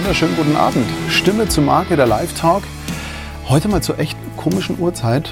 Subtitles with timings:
[0.00, 0.86] wunderschönen guten Abend.
[1.10, 2.62] Stimme zur Marke der Live Talk.
[3.50, 5.30] Heute mal zur echt komischen Uhrzeit.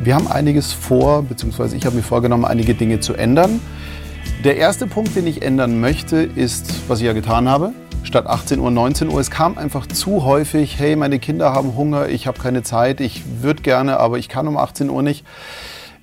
[0.00, 3.60] Wir haben einiges vor, beziehungsweise ich habe mir vorgenommen, einige Dinge zu ändern.
[4.44, 7.72] Der erste Punkt, den ich ändern möchte, ist, was ich ja getan habe.
[8.04, 9.18] Statt 18 Uhr, 19 Uhr.
[9.18, 13.24] Es kam einfach zu häufig, hey, meine Kinder haben Hunger, ich habe keine Zeit, ich
[13.42, 15.26] würde gerne, aber ich kann um 18 Uhr nicht.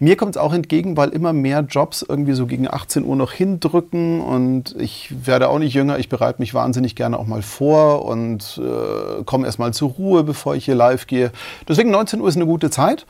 [0.03, 3.31] Mir kommt es auch entgegen, weil immer mehr Jobs irgendwie so gegen 18 Uhr noch
[3.31, 5.97] hindrücken und ich werde auch nicht jünger.
[5.97, 10.57] Ich bereite mich wahnsinnig gerne auch mal vor und äh, komme erstmal zur Ruhe, bevor
[10.57, 11.31] ich hier live gehe.
[11.69, 13.05] Deswegen 19 Uhr ist eine gute Zeit.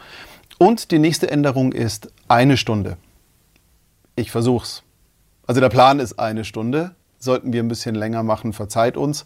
[0.60, 2.98] Und die nächste Änderung ist eine Stunde.
[4.16, 4.84] Ich versuch's.
[5.48, 6.92] Also der Plan ist eine Stunde.
[7.18, 9.26] Sollten wir ein bisschen länger machen, verzeiht uns.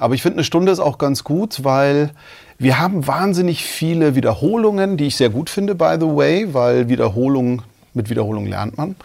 [0.00, 2.12] Aber ich finde, eine Stunde ist auch ganz gut, weil
[2.56, 7.60] wir haben wahnsinnig viele Wiederholungen, die ich sehr gut finde, by the way, weil Wiederholung,
[7.92, 8.96] mit Wiederholung lernt man.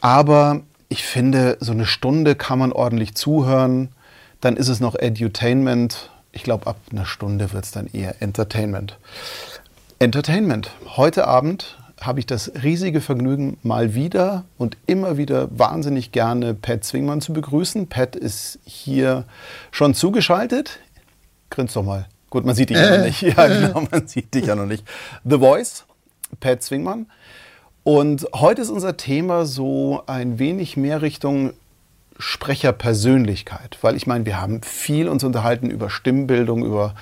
[0.00, 3.88] Aber ich finde, so eine Stunde kann man ordentlich zuhören.
[4.40, 6.10] Dann ist es noch Edutainment.
[6.30, 8.96] Ich glaube, ab einer Stunde wird es dann eher Entertainment.
[9.98, 10.70] Entertainment.
[10.96, 16.84] Heute Abend habe ich das riesige Vergnügen, mal wieder und immer wieder wahnsinnig gerne Pat
[16.84, 17.88] Zwingmann zu begrüßen.
[17.88, 19.24] Pat ist hier
[19.70, 20.78] schon zugeschaltet.
[21.50, 22.06] Grins doch mal.
[22.30, 23.22] Gut, man sieht dich ja noch nicht.
[23.36, 24.84] Ja, genau, man sieht dich ja noch nicht.
[25.24, 25.84] The Voice,
[26.40, 27.06] Pat Zwingmann.
[27.84, 31.52] Und heute ist unser Thema so ein wenig mehr Richtung
[32.18, 36.94] Sprecherpersönlichkeit, weil ich meine, wir haben viel uns unterhalten über Stimmbildung, über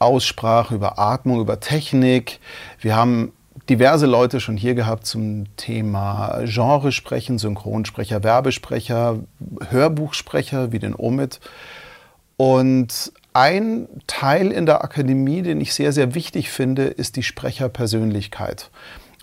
[0.00, 2.40] Aussprache, über Atmung, über Technik.
[2.80, 3.32] Wir haben
[3.68, 9.20] diverse Leute schon hier gehabt zum Thema Genresprechen, Synchronsprecher, Werbesprecher,
[9.68, 11.40] Hörbuchsprecher wie den Omid.
[12.36, 18.70] Und ein Teil in der Akademie, den ich sehr, sehr wichtig finde, ist die Sprecherpersönlichkeit.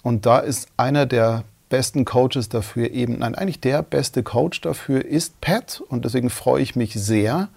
[0.04, 5.04] Und da ist einer der besten Coaches dafür eben, nein, eigentlich der beste Coach dafür
[5.04, 5.82] ist Pat.
[5.90, 7.50] Und deswegen freue ich mich sehr,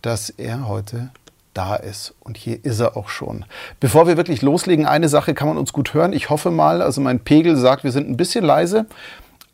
[0.00, 1.10] dass er heute
[1.54, 2.14] da ist.
[2.20, 3.44] Und hier ist er auch schon.
[3.80, 6.12] Bevor wir wirklich loslegen, eine Sache kann man uns gut hören.
[6.12, 8.86] Ich hoffe mal, also mein Pegel sagt, wir sind ein bisschen leise,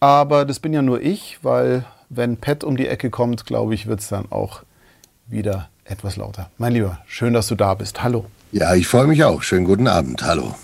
[0.01, 3.87] aber das bin ja nur ich, weil wenn Pat um die Ecke kommt, glaube ich,
[3.87, 4.63] wird es dann auch
[5.27, 6.51] wieder etwas lauter.
[6.59, 8.03] Mein Lieber, schön, dass du da bist.
[8.03, 8.27] Hallo.
[8.53, 9.43] Ja, ich freue mich auch.
[9.43, 10.25] Schönen guten Abend.
[10.25, 10.55] Hallo.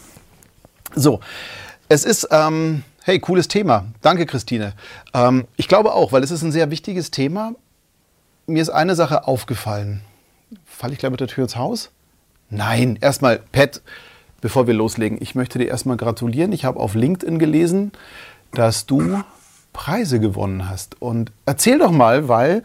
[0.94, 1.20] So,
[1.88, 3.84] es ist, ähm, hey, cooles Thema.
[4.03, 4.72] Danke, Christine.
[5.14, 7.53] Ähm, ich glaube auch, weil es ist ein sehr wichtiges Thema.
[8.47, 10.00] Mir ist eine Sache aufgefallen
[10.65, 11.91] falle ich gleich mit der Tür ins Haus?
[12.51, 13.83] Nein, erstmal, Pat,
[14.41, 16.53] bevor wir loslegen, ich möchte dir erstmal gratulieren.
[16.53, 17.93] Ich habe auf LinkedIn gelesen,
[18.53, 19.23] dass du
[19.73, 21.01] Preise gewonnen hast.
[21.01, 22.62] Und erzähl doch mal, weil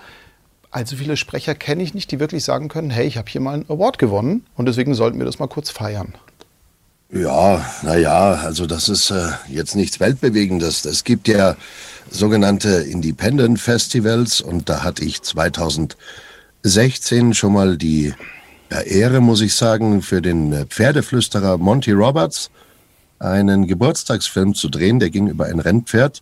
[0.70, 3.54] allzu viele Sprecher kenne ich nicht, die wirklich sagen können, hey, ich habe hier mal
[3.54, 6.14] einen Award gewonnen und deswegen sollten wir das mal kurz feiern.
[7.14, 10.86] Ja, naja, also das ist äh, jetzt nichts Weltbewegendes.
[10.86, 11.58] Es gibt ja
[12.10, 15.98] sogenannte Independent Festivals und da hatte ich 2000
[16.64, 18.14] 16 schon mal die
[18.70, 22.50] Ehre, muss ich sagen, für den äh, Pferdeflüsterer Monty Roberts
[23.20, 25.00] einen Geburtstagsfilm zu drehen.
[25.00, 26.22] Der ging über ein Rennpferd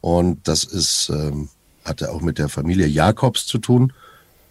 [0.00, 1.48] und das ist, ähm,
[1.84, 3.92] hatte auch mit der Familie Jakobs zu tun,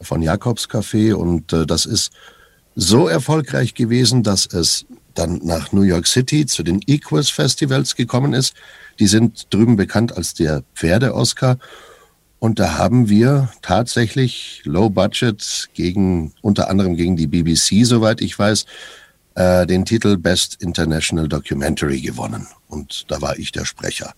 [0.02, 2.12] von Jakobs Café und äh, das ist
[2.76, 8.34] so erfolgreich gewesen, dass es dann nach New York City zu den Equus Festivals gekommen
[8.34, 8.56] ist.
[9.00, 11.58] Die sind drüben bekannt als der Pferde-Oscar
[12.42, 18.38] und da haben wir tatsächlich Low Budget gegen, unter anderem gegen die BBC, soweit ich
[18.38, 18.66] weiß,
[19.36, 22.48] äh, den Titel Best International Documentary gewonnen.
[22.68, 24.14] Und da war ich der Sprecher.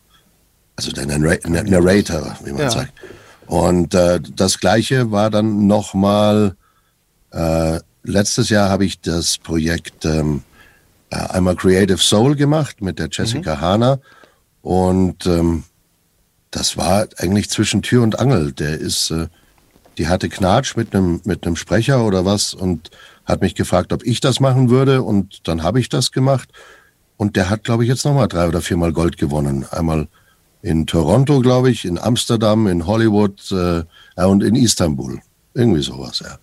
[0.77, 2.71] Also der Narrator, wie man ja.
[2.71, 2.93] sagt.
[3.47, 6.55] Und äh, das Gleiche war dann nochmal,
[7.31, 10.43] äh, letztes Jahr habe ich das Projekt ähm,
[11.09, 13.61] äh, einmal Creative Soul gemacht mit der Jessica mhm.
[13.61, 13.99] Hahner.
[14.61, 15.65] Und ähm,
[16.53, 18.53] das war eigentlich zwischen Tür und Angel.
[18.53, 19.27] Der ist, äh,
[19.97, 22.91] die hatte Knatsch mit einem mit einem Sprecher oder was und
[23.25, 26.49] hat mich gefragt, ob ich das machen würde und dann habe ich das gemacht
[27.17, 29.65] und der hat, glaube ich, jetzt nochmal drei oder viermal Gold gewonnen.
[29.71, 30.07] Einmal
[30.61, 35.19] in Toronto, glaube ich, in Amsterdam, in Hollywood äh, und in Istanbul.
[35.55, 36.37] Irgendwie sowas, ja.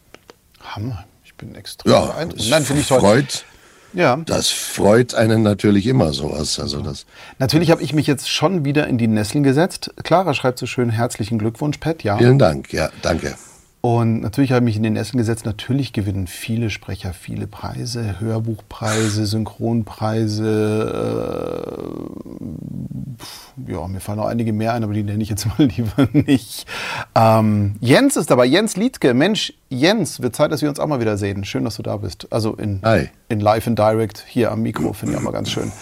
[0.60, 1.04] Hammer.
[1.24, 2.50] Ich bin extrem ja, beeindruckt.
[2.50, 3.00] Nein, finde ich toll.
[3.00, 3.44] Freut,
[3.92, 4.16] ja.
[4.26, 6.58] Das freut einen natürlich immer sowas.
[6.60, 7.06] Also das
[7.38, 9.92] natürlich habe ich mich jetzt schon wieder in die Nesseln gesetzt.
[10.02, 12.02] Clara schreibt so schön herzlichen Glückwunsch, Pat.
[12.02, 12.18] Ja.
[12.18, 12.72] Vielen Dank.
[12.72, 13.34] Ja, danke.
[13.82, 15.46] Und natürlich habe ich mich in den Nesseln gesetzt.
[15.46, 20.44] Natürlich gewinnen viele Sprecher viele Preise, Hörbuchpreise, Synchronpreise.
[23.66, 26.08] Äh, ja, mir fallen noch einige mehr ein, aber die nenne ich jetzt mal lieber
[26.12, 26.66] nicht.
[27.14, 29.14] Ähm, Jens ist dabei, Jens Liedke.
[29.14, 31.44] Mensch, Jens, wird Zeit, dass wir uns auch mal wieder sehen.
[31.44, 32.30] Schön, dass du da bist.
[32.30, 32.82] Also in,
[33.30, 35.72] in Live and Direct hier am Mikro, finde ich auch mal ganz schön.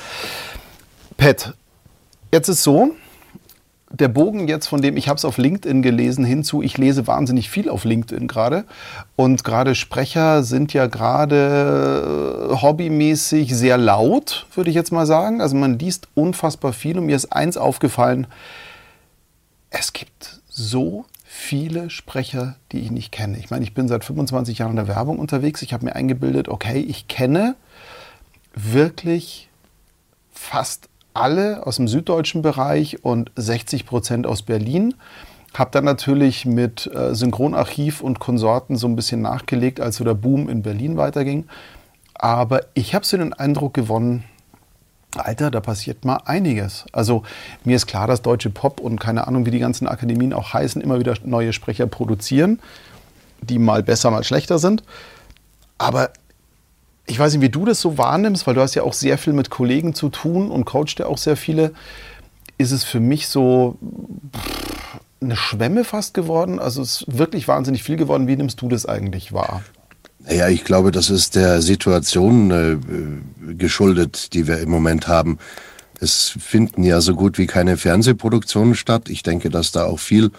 [1.16, 1.54] Pat,
[2.30, 2.92] jetzt ist so,
[3.90, 7.48] der Bogen jetzt, von dem ich habe es auf LinkedIn gelesen, hinzu, ich lese wahnsinnig
[7.48, 8.64] viel auf LinkedIn gerade.
[9.16, 15.40] Und gerade Sprecher sind ja gerade äh, hobbymäßig sehr laut, würde ich jetzt mal sagen.
[15.40, 18.26] Also man liest unfassbar viel und mir ist eins aufgefallen,
[19.70, 23.38] es gibt so viele Sprecher, die ich nicht kenne.
[23.38, 25.62] Ich meine, ich bin seit 25 Jahren in der Werbung unterwegs.
[25.62, 27.54] Ich habe mir eingebildet, okay, ich kenne
[28.54, 29.48] wirklich
[30.32, 34.94] fast alle aus dem süddeutschen Bereich und 60 Prozent aus Berlin.
[35.54, 40.14] Habe dann natürlich mit äh, Synchronarchiv und Konsorten so ein bisschen nachgelegt, als so der
[40.14, 41.46] Boom in Berlin weiterging.
[42.14, 44.24] Aber ich habe so den Eindruck gewonnen,
[45.16, 46.84] Alter, da passiert mal einiges.
[46.92, 47.22] Also
[47.64, 50.82] mir ist klar, dass deutsche Pop und keine Ahnung, wie die ganzen Akademien auch heißen,
[50.82, 52.60] immer wieder neue Sprecher produzieren,
[53.40, 54.82] die mal besser, mal schlechter sind.
[55.78, 56.10] Aber
[57.08, 59.32] ich weiß nicht, wie du das so wahrnimmst, weil du hast ja auch sehr viel
[59.32, 61.72] mit Kollegen zu tun und coachst ja auch sehr viele.
[62.58, 63.78] Ist es für mich so
[65.20, 66.58] eine Schwemme fast geworden?
[66.58, 68.28] Also es ist wirklich wahnsinnig viel geworden.
[68.28, 69.62] Wie nimmst du das eigentlich wahr?
[70.28, 75.38] Ja, ich glaube, das ist der Situation äh, geschuldet, die wir im Moment haben.
[76.00, 79.08] Es finden ja so gut wie keine Fernsehproduktionen statt.
[79.08, 80.30] Ich denke, dass da auch viel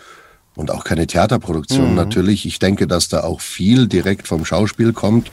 [0.56, 1.95] und auch keine Theaterproduktion mhm.
[1.95, 2.45] natürlich.
[2.45, 5.31] Ich denke, dass da auch viel direkt vom Schauspiel kommt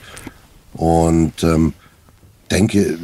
[0.73, 1.73] und ähm,
[2.51, 2.97] denke,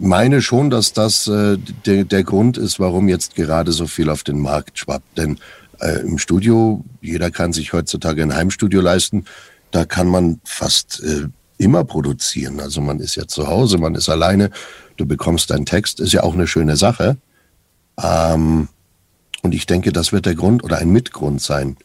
[0.00, 4.24] meine schon, dass das äh, de, der Grund ist, warum jetzt gerade so viel auf
[4.24, 5.18] den Markt schwappt.
[5.18, 5.38] Denn
[5.80, 9.24] äh, im Studio, jeder kann sich heutzutage ein Heimstudio leisten,
[9.70, 11.28] da kann man fast äh,
[11.58, 12.60] immer produzieren.
[12.60, 14.50] Also man ist ja zu Hause, man ist alleine,
[14.96, 17.18] du bekommst deinen Text, ist ja auch eine schöne Sache.
[18.02, 18.68] Ähm,
[19.42, 21.76] und ich denke, das wird der Grund oder ein Mitgrund sein,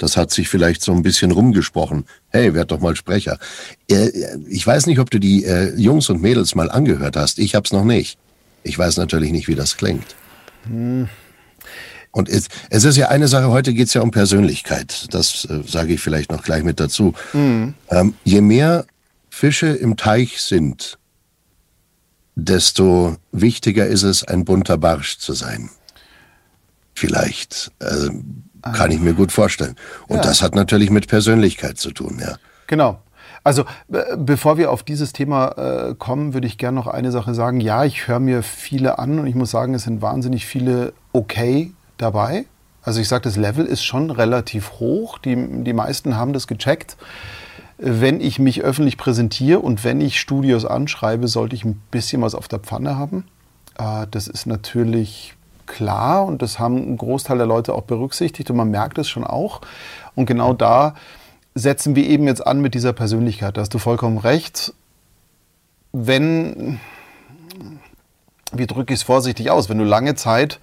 [0.00, 2.06] das hat sich vielleicht so ein bisschen rumgesprochen.
[2.30, 3.38] Hey, werd doch mal Sprecher.
[3.88, 4.10] Äh,
[4.48, 7.38] ich weiß nicht, ob du die äh, Jungs und Mädels mal angehört hast.
[7.38, 8.18] Ich hab's noch nicht.
[8.62, 10.16] Ich weiß natürlich nicht, wie das klingt.
[10.64, 11.08] Hm.
[12.12, 15.06] Und es, es, ist ja eine Sache, heute geht's ja um Persönlichkeit.
[15.10, 17.14] Das äh, sage ich vielleicht noch gleich mit dazu.
[17.34, 17.74] Mhm.
[17.90, 18.86] Ähm, je mehr
[19.28, 20.98] Fische im Teich sind,
[22.34, 25.70] desto wichtiger ist es, ein bunter Barsch zu sein.
[26.94, 27.70] Vielleicht.
[27.80, 28.10] Äh,
[28.62, 29.76] kann ich mir gut vorstellen.
[30.08, 30.22] Und ja.
[30.22, 32.36] das hat natürlich mit Persönlichkeit zu tun, ja.
[32.66, 33.00] Genau.
[33.42, 33.64] Also
[34.18, 37.60] bevor wir auf dieses Thema äh, kommen, würde ich gerne noch eine Sache sagen.
[37.60, 41.72] Ja, ich höre mir viele an und ich muss sagen, es sind wahnsinnig viele okay
[41.96, 42.44] dabei.
[42.82, 45.18] Also ich sage, das Level ist schon relativ hoch.
[45.18, 46.96] Die, die meisten haben das gecheckt.
[47.78, 52.34] Wenn ich mich öffentlich präsentiere und wenn ich Studios anschreibe, sollte ich ein bisschen was
[52.34, 53.24] auf der Pfanne haben.
[53.78, 55.34] Äh, das ist natürlich
[55.70, 59.24] klar und das haben ein Großteil der Leute auch berücksichtigt und man merkt es schon
[59.24, 59.60] auch.
[60.14, 60.94] Und genau da
[61.54, 63.56] setzen wir eben jetzt an mit dieser Persönlichkeit.
[63.56, 64.74] Da hast du vollkommen recht.
[65.92, 66.78] Wenn,
[68.52, 70.60] wie drücke ich es vorsichtig aus, wenn du lange Zeit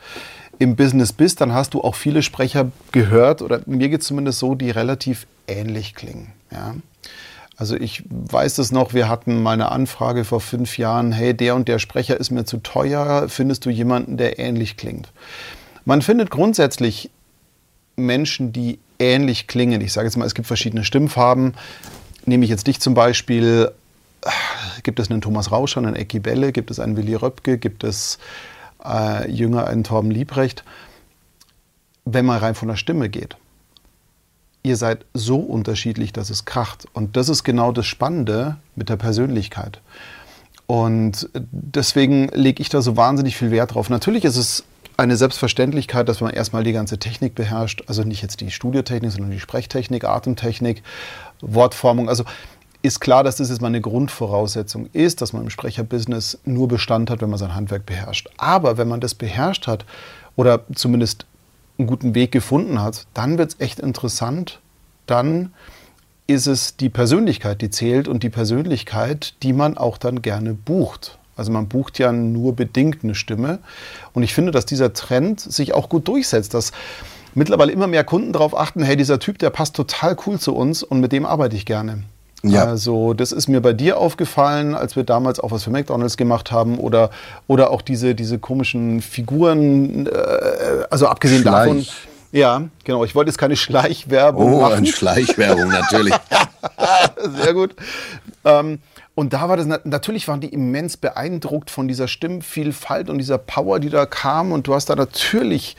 [0.59, 4.39] im Business bist, dann hast du auch viele Sprecher gehört, oder mir geht es zumindest
[4.39, 6.33] so, die relativ ähnlich klingen.
[6.51, 6.75] Ja?
[7.57, 11.55] Also ich weiß es noch, wir hatten mal eine Anfrage vor fünf Jahren, hey, der
[11.55, 15.11] und der Sprecher ist mir zu teuer, findest du jemanden, der ähnlich klingt?
[15.83, 17.09] Man findet grundsätzlich
[17.95, 19.81] Menschen, die ähnlich klingen.
[19.81, 21.55] Ich sage jetzt mal, es gibt verschiedene Stimmfarben.
[22.25, 23.71] Nehme ich jetzt dich zum Beispiel,
[24.83, 28.19] gibt es einen Thomas Rauscher, einen Ecki Belle, gibt es einen Willi Röpke, gibt es
[28.85, 30.63] äh, jünger einen Torben Liebrecht.
[32.05, 33.35] Wenn man rein von der Stimme geht,
[34.63, 36.85] ihr seid so unterschiedlich, dass es kracht.
[36.93, 39.81] Und das ist genau das Spannende mit der Persönlichkeit.
[40.67, 43.89] Und deswegen lege ich da so wahnsinnig viel Wert drauf.
[43.89, 44.65] Natürlich ist es
[44.97, 47.83] eine Selbstverständlichkeit, dass man erstmal die ganze Technik beherrscht.
[47.87, 50.83] Also nicht jetzt die Studiotechnik, sondern die Sprechtechnik, Atemtechnik,
[51.39, 52.09] Wortformung.
[52.09, 52.25] Also
[52.81, 57.09] ist klar, dass das jetzt mal eine Grundvoraussetzung ist, dass man im Sprecherbusiness nur Bestand
[57.09, 58.29] hat, wenn man sein Handwerk beherrscht.
[58.37, 59.85] Aber wenn man das beherrscht hat
[60.35, 61.25] oder zumindest
[61.77, 64.59] einen guten Weg gefunden hat, dann wird es echt interessant.
[65.05, 65.53] Dann
[66.27, 71.17] ist es die Persönlichkeit, die zählt und die Persönlichkeit, die man auch dann gerne bucht.
[71.37, 73.59] Also man bucht ja nur bedingt eine Stimme.
[74.13, 76.71] Und ich finde, dass dieser Trend sich auch gut durchsetzt, dass
[77.35, 80.83] mittlerweile immer mehr Kunden darauf achten, hey, dieser Typ, der passt total cool zu uns
[80.83, 82.03] und mit dem arbeite ich gerne.
[82.43, 82.65] Ja.
[82.65, 86.51] Also das ist mir bei dir aufgefallen, als wir damals auch was für McDonald's gemacht
[86.51, 87.09] haben oder,
[87.47, 90.09] oder auch diese, diese komischen Figuren, äh,
[90.89, 91.67] also abgesehen Schleich.
[91.67, 91.85] davon.
[92.31, 93.03] Ja, genau.
[93.03, 94.85] Ich wollte jetzt keine Schleichwerbung oh, machen.
[94.87, 96.13] Oh, Schleichwerbung, natürlich.
[97.43, 97.75] Sehr gut.
[98.45, 98.79] Ähm,
[99.15, 103.79] und da war das natürlich waren die immens beeindruckt von dieser Stimmvielfalt und dieser Power,
[103.79, 104.51] die da kam.
[104.51, 105.75] Und du hast da natürlich,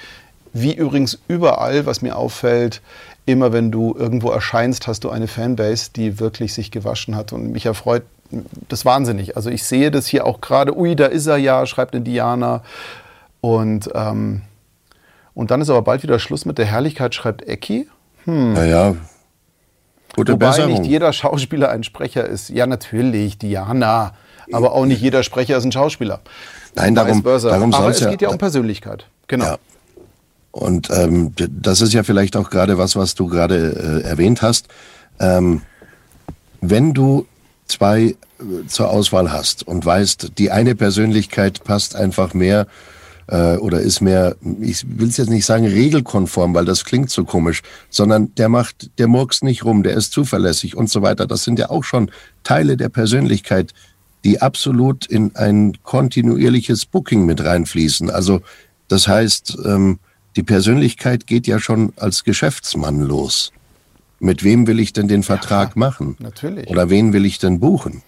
[0.53, 2.81] wie übrigens überall, was mir auffällt,
[3.29, 7.33] immer wenn du irgendwo erscheinst, hast du eine Fanbase, die wirklich sich gewaschen hat.
[7.33, 8.03] Und mich erfreut
[8.69, 9.37] das wahnsinnig.
[9.37, 12.63] Also ich sehe das hier auch gerade, ui, da ist er ja, schreibt eine Diana.
[13.41, 14.43] Und, ähm,
[15.35, 17.87] Und dann ist aber bald wieder Schluss mit der Herrlichkeit, schreibt Ecki.
[18.25, 18.55] Hm.
[18.55, 18.97] Naja,
[20.17, 20.73] gute Wobei Besserung.
[20.73, 22.49] nicht jeder Schauspieler ein Sprecher ist.
[22.49, 24.15] Ja, natürlich, Diana.
[24.53, 26.21] Aber auch nicht jeder Sprecher ist ein Schauspieler.
[26.75, 29.07] Nein, darum, darum Aber es geht ja um Persönlichkeit.
[29.29, 29.45] Genau.
[29.45, 29.59] Ja.
[30.51, 34.69] Und ähm, das ist ja vielleicht auch gerade was, was du gerade äh, erwähnt hast.
[35.21, 35.63] Ähm,
[36.61, 37.27] wenn du
[37.67, 38.17] zwei äh,
[38.67, 42.67] zur Auswahl hast und weißt, die eine Persönlichkeit passt einfach mehr
[43.29, 47.25] äh, oder ist mehr, ich will es jetzt nicht sagen regelkonform, weil das klingt so
[47.25, 51.27] komisch, sondern der macht, der murkst nicht rum, der ist zuverlässig und so weiter.
[51.27, 52.11] Das sind ja auch schon
[52.43, 53.75] Teile der Persönlichkeit,
[54.25, 58.11] die absolut in ein kontinuierliches Booking mit reinfließen.
[58.11, 58.41] Also
[58.89, 59.99] das heißt, ähm,
[60.39, 63.51] die Persönlichkeit geht ja schon als Geschäftsmann los.
[64.21, 66.17] Mit wem will ich denn den Vertrag ja, machen?
[66.21, 66.69] Natürlich.
[66.69, 68.03] Oder wen will ich denn buchen?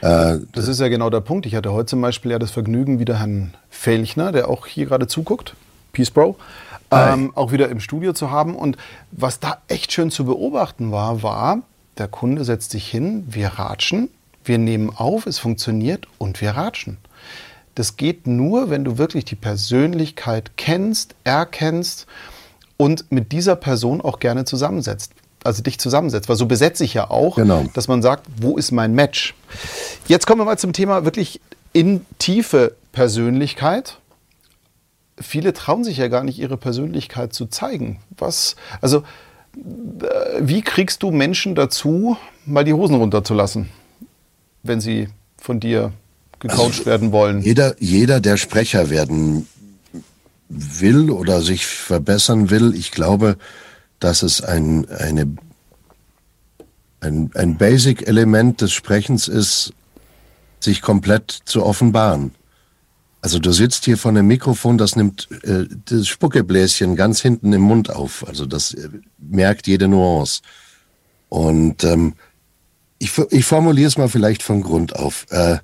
[0.00, 1.44] Äh, das ist ja genau der Punkt.
[1.44, 5.08] Ich hatte heute zum Beispiel ja das Vergnügen, wieder Herrn Felchner, der auch hier gerade
[5.08, 5.56] zuguckt,
[5.92, 6.36] Peace Bro,
[6.92, 8.54] ähm, auch wieder im Studio zu haben.
[8.54, 8.76] Und
[9.10, 11.62] was da echt schön zu beobachten war, war,
[11.98, 14.08] der Kunde setzt sich hin, wir ratschen,
[14.44, 16.98] wir nehmen auf, es funktioniert und wir ratschen.
[17.76, 22.06] Das geht nur, wenn du wirklich die Persönlichkeit kennst, erkennst
[22.76, 25.12] und mit dieser Person auch gerne zusammensetzt.
[25.44, 26.28] Also dich zusammensetzt.
[26.28, 27.64] Weil so besetze ich ja auch, genau.
[27.74, 29.34] dass man sagt, wo ist mein Match?
[30.08, 31.40] Jetzt kommen wir mal zum Thema wirklich
[31.72, 33.98] in tiefe Persönlichkeit.
[35.20, 38.00] Viele trauen sich ja gar nicht, ihre Persönlichkeit zu zeigen.
[38.18, 39.04] Was, also,
[39.56, 43.68] äh, wie kriegst du Menschen dazu, mal die Hosen runterzulassen?
[44.66, 45.92] wenn sie von dir
[46.48, 47.42] gecoacht also, werden wollen?
[47.42, 49.46] Jeder, jeder, der Sprecher werden
[50.48, 53.36] will oder sich verbessern will, ich glaube,
[54.00, 55.36] dass es ein, eine,
[57.00, 59.72] ein, ein Basic-Element des Sprechens ist,
[60.60, 62.32] sich komplett zu offenbaren.
[63.20, 67.62] Also du sitzt hier vor einem Mikrofon, das nimmt äh, das Spuckebläschen ganz hinten im
[67.62, 68.24] Mund auf.
[68.28, 68.88] Also das äh,
[69.18, 70.42] merkt jede Nuance.
[71.28, 72.14] Und ähm,
[72.98, 75.26] ich, ich formuliere es mal vielleicht von Grund auf.
[75.30, 75.58] Äh,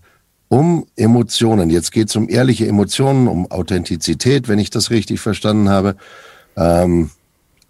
[0.52, 5.70] um Emotionen, jetzt geht es um ehrliche Emotionen, um Authentizität, wenn ich das richtig verstanden
[5.70, 5.96] habe,
[6.58, 7.08] ähm,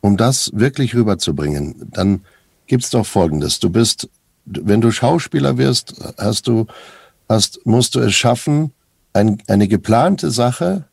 [0.00, 2.22] um das wirklich rüberzubringen, dann
[2.66, 3.60] gibt's doch Folgendes.
[3.60, 4.08] Du bist,
[4.46, 6.66] wenn du Schauspieler wirst, hast du,
[7.28, 8.72] hast, musst du es schaffen,
[9.12, 10.84] ein, eine geplante Sache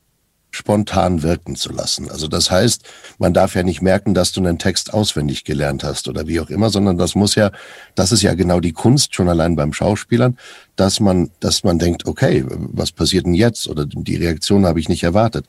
[0.52, 2.10] spontan wirken zu lassen.
[2.10, 2.84] Also das heißt,
[3.20, 6.50] man darf ja nicht merken, dass du einen Text auswendig gelernt hast oder wie auch
[6.50, 7.52] immer, sondern das muss ja,
[7.96, 10.38] das ist ja genau die Kunst schon allein beim Schauspielern,
[10.76, 13.68] dass man, dass man denkt, okay, was passiert denn jetzt?
[13.68, 15.46] Oder die Reaktion habe ich nicht erwartet.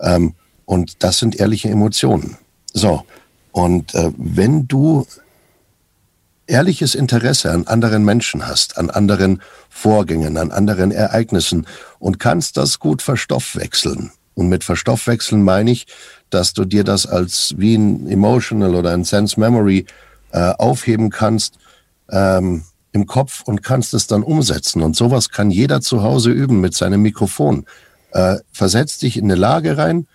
[0.00, 0.34] Ähm,
[0.64, 2.36] und das sind ehrliche Emotionen.
[2.72, 3.04] So.
[3.52, 5.06] Und äh, wenn du
[6.46, 11.66] ehrliches Interesse an anderen Menschen hast, an anderen Vorgängen, an anderen Ereignissen
[11.98, 15.86] und kannst das gut verstoffwechseln, und mit Verstoffwechseln meine ich,
[16.30, 19.86] dass du dir das als wie ein Emotional oder ein Sense Memory
[20.32, 21.58] äh, aufheben kannst
[22.10, 22.62] ähm,
[22.92, 24.82] im Kopf und kannst es dann umsetzen.
[24.82, 27.66] Und sowas kann jeder zu Hause üben mit seinem Mikrofon.
[28.12, 30.06] Äh, versetz dich in eine Lage rein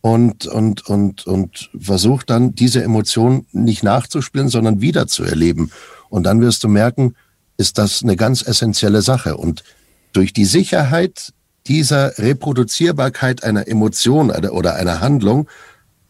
[0.00, 5.70] und, und, und, und versuch dann diese Emotion nicht nachzuspielen, sondern wieder zu erleben.
[6.08, 7.14] Und dann wirst du merken,
[7.56, 9.36] ist das eine ganz essentielle Sache.
[9.36, 9.64] Und
[10.12, 11.32] durch die Sicherheit
[11.66, 15.48] dieser Reproduzierbarkeit einer Emotion oder einer Handlung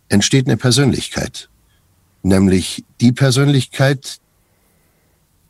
[0.09, 1.49] entsteht eine Persönlichkeit.
[2.23, 4.19] Nämlich die Persönlichkeit,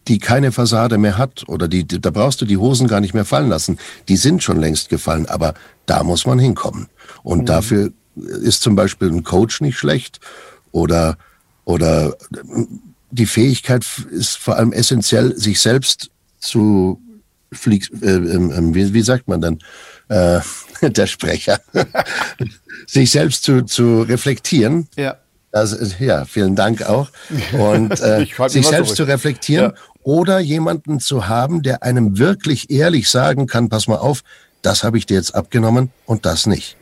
[0.08, 3.25] die keine Fassade mehr hat oder die, da brauchst du die Hosen gar nicht mehr
[3.25, 3.78] fallen lassen.
[4.08, 5.54] Die sind schon längst gefallen, aber
[5.87, 6.88] da muss man hinkommen.
[7.23, 7.46] Und mhm.
[7.46, 10.20] dafür ist zum Beispiel ein Coach nicht schlecht
[10.73, 11.16] oder,
[11.64, 12.14] oder
[13.11, 17.00] die Fähigkeit ist vor allem essentiell, sich selbst zu
[17.52, 19.58] flieg, äh, äh, wie, wie sagt man dann,
[20.08, 20.40] äh,
[20.82, 21.61] der Sprecher,
[22.87, 24.88] sich selbst zu, zu reflektieren.
[24.96, 25.16] Ja.
[25.52, 27.11] Also, ja, vielen Dank auch.
[27.52, 28.96] Und äh, sich selbst zurück.
[28.96, 29.82] zu reflektieren ja.
[30.02, 34.23] oder jemanden zu haben, der einem wirklich ehrlich sagen kann, pass mal auf,
[34.62, 36.76] das habe ich dir jetzt abgenommen und das nicht.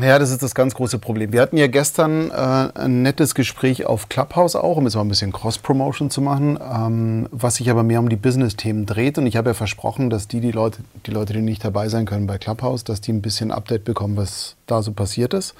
[0.00, 1.32] Ja, das ist das ganz große Problem.
[1.32, 5.08] Wir hatten ja gestern äh, ein nettes Gespräch auf Clubhouse auch, um jetzt mal ein
[5.08, 9.16] bisschen Cross-Promotion zu machen, ähm, was sich aber mehr um die Business-Themen dreht.
[9.16, 12.04] Und ich habe ja versprochen, dass die, die Leute, die Leute, die nicht dabei sein
[12.04, 15.54] können bei Clubhouse, dass die ein bisschen Update bekommen, was da so passiert ist.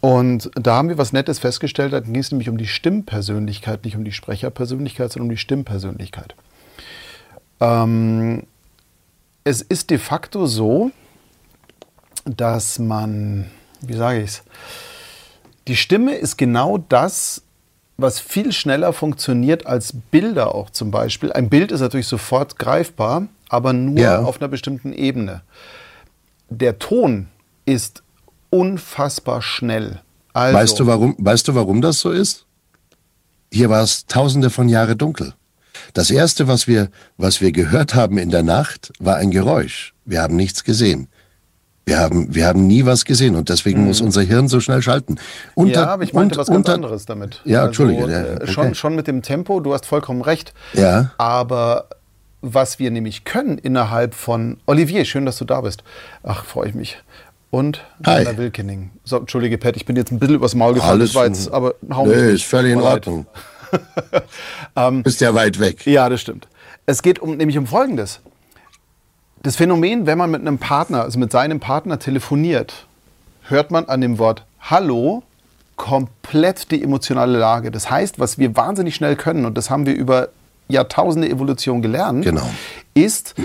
[0.00, 3.96] Und da haben wir was Nettes festgestellt, da ging es nämlich um die Stimmpersönlichkeit, nicht
[3.96, 6.34] um die Sprecherpersönlichkeit, sondern um die Stimmpersönlichkeit.
[7.60, 8.44] Ähm,
[9.42, 10.90] es ist de facto so,
[12.36, 13.46] dass man,
[13.80, 14.42] wie sage ich es,
[15.66, 17.42] die Stimme ist genau das,
[17.96, 21.32] was viel schneller funktioniert als Bilder auch zum Beispiel.
[21.32, 24.20] Ein Bild ist natürlich sofort greifbar, aber nur ja.
[24.20, 25.42] auf einer bestimmten Ebene.
[26.48, 27.26] Der Ton
[27.66, 28.02] ist
[28.50, 30.00] unfassbar schnell.
[30.32, 30.56] Also.
[30.56, 32.46] Weißt, du, warum, weißt du, warum das so ist?
[33.52, 35.34] Hier war es tausende von Jahre dunkel.
[35.94, 39.94] Das erste, was wir, was wir gehört haben in der Nacht, war ein Geräusch.
[40.04, 41.08] Wir haben nichts gesehen.
[41.88, 43.86] Wir haben, wir haben nie was gesehen und deswegen mhm.
[43.86, 45.16] muss unser Hirn so schnell schalten.
[45.54, 47.40] Unter, ja, aber ich meinte und, was ganz unter, anderes damit.
[47.46, 48.12] Ja, also, Entschuldige.
[48.12, 48.52] Ja, okay.
[48.52, 50.52] schon, schon mit dem Tempo, du hast vollkommen recht.
[50.74, 51.12] Ja.
[51.16, 51.88] Aber
[52.42, 55.82] was wir nämlich können innerhalb von Olivier, schön, dass du da bist.
[56.22, 56.98] Ach, freue ich mich.
[57.50, 58.90] Und Anna Wilkening.
[59.04, 61.00] So, Entschuldige, Pat, ich bin jetzt ein bisschen übers Maul gefallen.
[61.00, 63.26] Alles, jetzt, aber hau Nö, ist völlig in Ordnung.
[64.76, 65.86] ähm, Bist ja weit weg.
[65.86, 66.48] Ja, das stimmt.
[66.84, 68.20] Es geht um, nämlich um Folgendes.
[69.42, 72.86] Das Phänomen, wenn man mit einem Partner, also mit seinem Partner telefoniert,
[73.42, 75.22] hört man an dem Wort Hallo
[75.76, 77.70] komplett die emotionale Lage.
[77.70, 80.28] Das heißt, was wir wahnsinnig schnell können, und das haben wir über
[80.66, 82.46] Jahrtausende Evolution gelernt, genau.
[82.94, 83.36] ist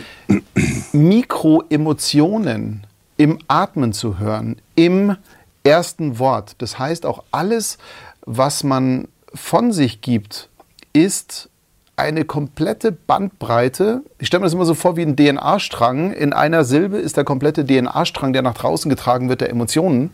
[0.92, 2.86] Mikroemotionen
[3.18, 5.16] im Atmen zu hören, im
[5.64, 6.56] ersten Wort.
[6.58, 7.78] Das heißt, auch alles,
[8.26, 10.50] was man von sich gibt,
[10.92, 11.50] ist
[11.96, 14.02] eine komplette Bandbreite.
[14.20, 16.12] Ich stelle mir das immer so vor wie ein DNA-Strang.
[16.12, 20.12] In einer Silbe ist der komplette DNA-Strang, der nach draußen getragen wird, der Emotionen.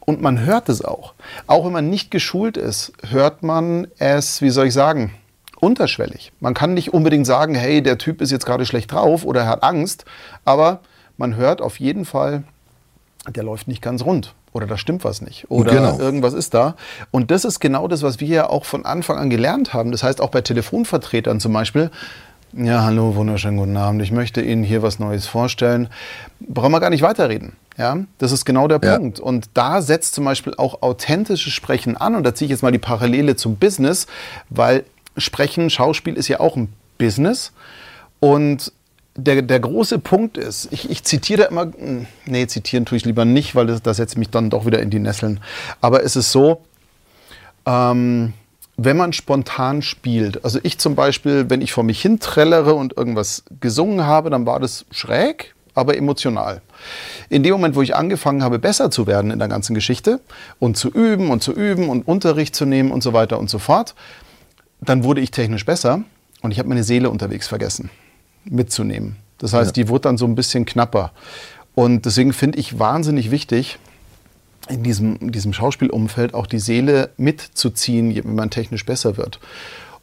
[0.00, 1.14] Und man hört es auch.
[1.46, 5.12] Auch wenn man nicht geschult ist, hört man es, wie soll ich sagen,
[5.60, 6.32] unterschwellig.
[6.40, 9.48] Man kann nicht unbedingt sagen, hey, der Typ ist jetzt gerade schlecht drauf oder er
[9.48, 10.04] hat Angst,
[10.44, 10.80] aber
[11.18, 12.42] man hört auf jeden Fall,
[13.28, 15.98] der läuft nicht ganz rund oder da stimmt was nicht oder genau.
[15.98, 16.74] irgendwas ist da.
[17.10, 19.92] Und das ist genau das, was wir ja auch von Anfang an gelernt haben.
[19.92, 21.90] Das heißt auch bei Telefonvertretern zum Beispiel,
[22.54, 24.02] ja, hallo, wunderschönen guten Abend.
[24.02, 25.88] Ich möchte Ihnen hier was Neues vorstellen.
[26.40, 27.52] Brauchen wir gar nicht weiterreden.
[27.78, 28.98] Ja, das ist genau der ja.
[28.98, 29.20] Punkt.
[29.20, 32.14] Und da setzt zum Beispiel auch authentisches Sprechen an.
[32.14, 34.06] Und da ziehe ich jetzt mal die Parallele zum Business,
[34.50, 34.84] weil
[35.16, 37.52] Sprechen, Schauspiel ist ja auch ein Business.
[38.20, 38.70] Und
[39.14, 43.24] der, der große Punkt ist, ich, ich zitiere immer, hm, nee, zitieren tue ich lieber
[43.24, 45.40] nicht, weil das, das setzt mich dann doch wieder in die Nesseln.
[45.80, 46.62] Aber es ist so,
[47.66, 48.32] ähm,
[48.76, 52.96] wenn man spontan spielt, also ich zum Beispiel, wenn ich vor mich hin trällere und
[52.96, 56.62] irgendwas gesungen habe, dann war das schräg, aber emotional.
[57.28, 60.20] In dem Moment, wo ich angefangen habe, besser zu werden in der ganzen Geschichte
[60.58, 63.58] und zu üben und zu üben und Unterricht zu nehmen und so weiter und so
[63.58, 63.94] fort,
[64.80, 66.02] dann wurde ich technisch besser
[66.40, 67.90] und ich habe meine Seele unterwegs vergessen
[68.44, 69.16] mitzunehmen.
[69.38, 69.82] Das heißt, ja.
[69.82, 71.12] die wurde dann so ein bisschen knapper.
[71.74, 73.78] Und deswegen finde ich wahnsinnig wichtig,
[74.68, 79.40] in diesem, in diesem Schauspielumfeld auch die Seele mitzuziehen, wenn man technisch besser wird.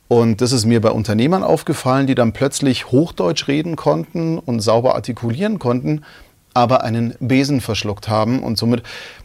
[0.10, 4.96] Und das ist mir bei Unternehmern aufgefallen, die dann plötzlich Hochdeutsch reden konnten und sauber
[4.96, 6.04] artikulieren konnten,
[6.54, 8.42] aber einen Besen verschluckt haben.
[8.42, 8.84] Und somit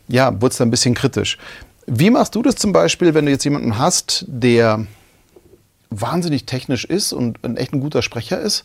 [0.08, 1.38] ja, wurde es dann ein bisschen kritisch.
[1.86, 4.86] Wie machst du das zum Beispiel, wenn du jetzt jemanden hast, der
[5.90, 8.64] wahnsinnig technisch ist und ein echt ein guter Sprecher ist,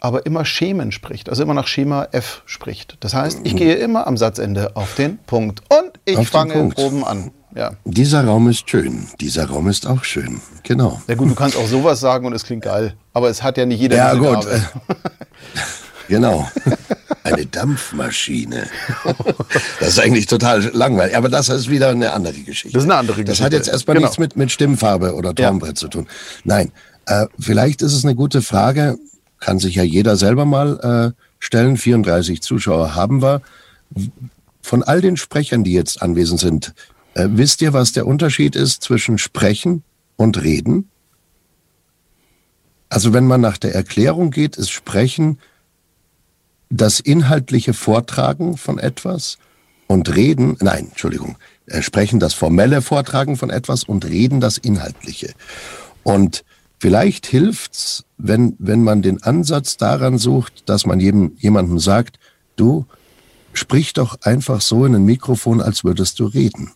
[0.00, 2.96] aber immer Schemen spricht, also immer nach Schema F spricht.
[3.00, 7.04] Das heißt, ich gehe immer am Satzende auf den Punkt und ich auf fange oben
[7.04, 7.30] an.
[7.54, 7.72] Ja.
[7.84, 11.00] Dieser Raum ist schön, dieser Raum ist auch schön, genau.
[11.08, 13.66] Ja gut, du kannst auch sowas sagen und es klingt geil, aber es hat ja
[13.66, 14.60] nicht jeder Ja gut, äh,
[16.08, 16.46] genau.
[17.24, 18.66] Eine Dampfmaschine.
[19.80, 21.14] Das ist eigentlich total langweilig.
[21.16, 22.72] Aber das ist wieder eine andere Geschichte.
[22.72, 23.32] Das ist eine andere Geschichte.
[23.32, 24.06] Das hat jetzt erstmal genau.
[24.06, 25.74] nichts mit, mit Stimmfarbe oder Tonbrett ja.
[25.74, 26.06] zu tun.
[26.44, 26.72] Nein,
[27.06, 28.98] äh, vielleicht ist es eine gute Frage,
[29.40, 31.76] kann sich ja jeder selber mal äh, stellen.
[31.76, 33.42] 34 Zuschauer haben wir.
[34.62, 36.74] Von all den Sprechern, die jetzt anwesend sind,
[37.14, 39.82] äh, wisst ihr, was der Unterschied ist zwischen Sprechen
[40.16, 40.90] und Reden?
[42.88, 45.38] Also wenn man nach der Erklärung geht, ist Sprechen
[46.70, 49.38] das inhaltliche Vortragen von etwas
[49.86, 55.32] und Reden, nein, Entschuldigung, äh, Sprechen das formelle Vortragen von etwas und Reden das inhaltliche.
[56.02, 56.44] Und
[56.80, 62.20] Vielleicht hilft's, wenn, wenn man den Ansatz daran sucht, dass man jedem, jemandem sagt,
[62.54, 62.86] du,
[63.52, 66.72] sprich doch einfach so in ein Mikrofon, als würdest du reden.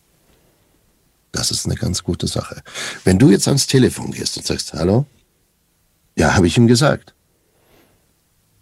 [1.31, 2.61] Das ist eine ganz gute Sache.
[3.05, 5.05] Wenn du jetzt ans Telefon gehst und sagst, hallo?
[6.15, 7.13] Ja, habe ich ihm gesagt.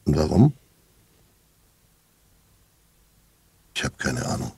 [0.06, 0.54] Und warum?
[3.76, 4.52] Ich habe keine Ahnung.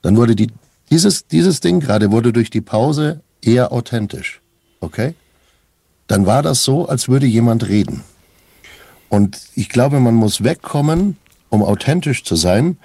[0.00, 0.50] Dann wurde die,
[0.90, 4.40] dieses, dieses Ding gerade wurde durch die Pause eher authentisch
[4.86, 5.14] okay?
[6.06, 8.02] Dann war das so, als würde jemand reden.
[9.08, 11.16] Und ich glaube, man muss wegkommen,
[11.50, 12.78] um authentisch zu sein,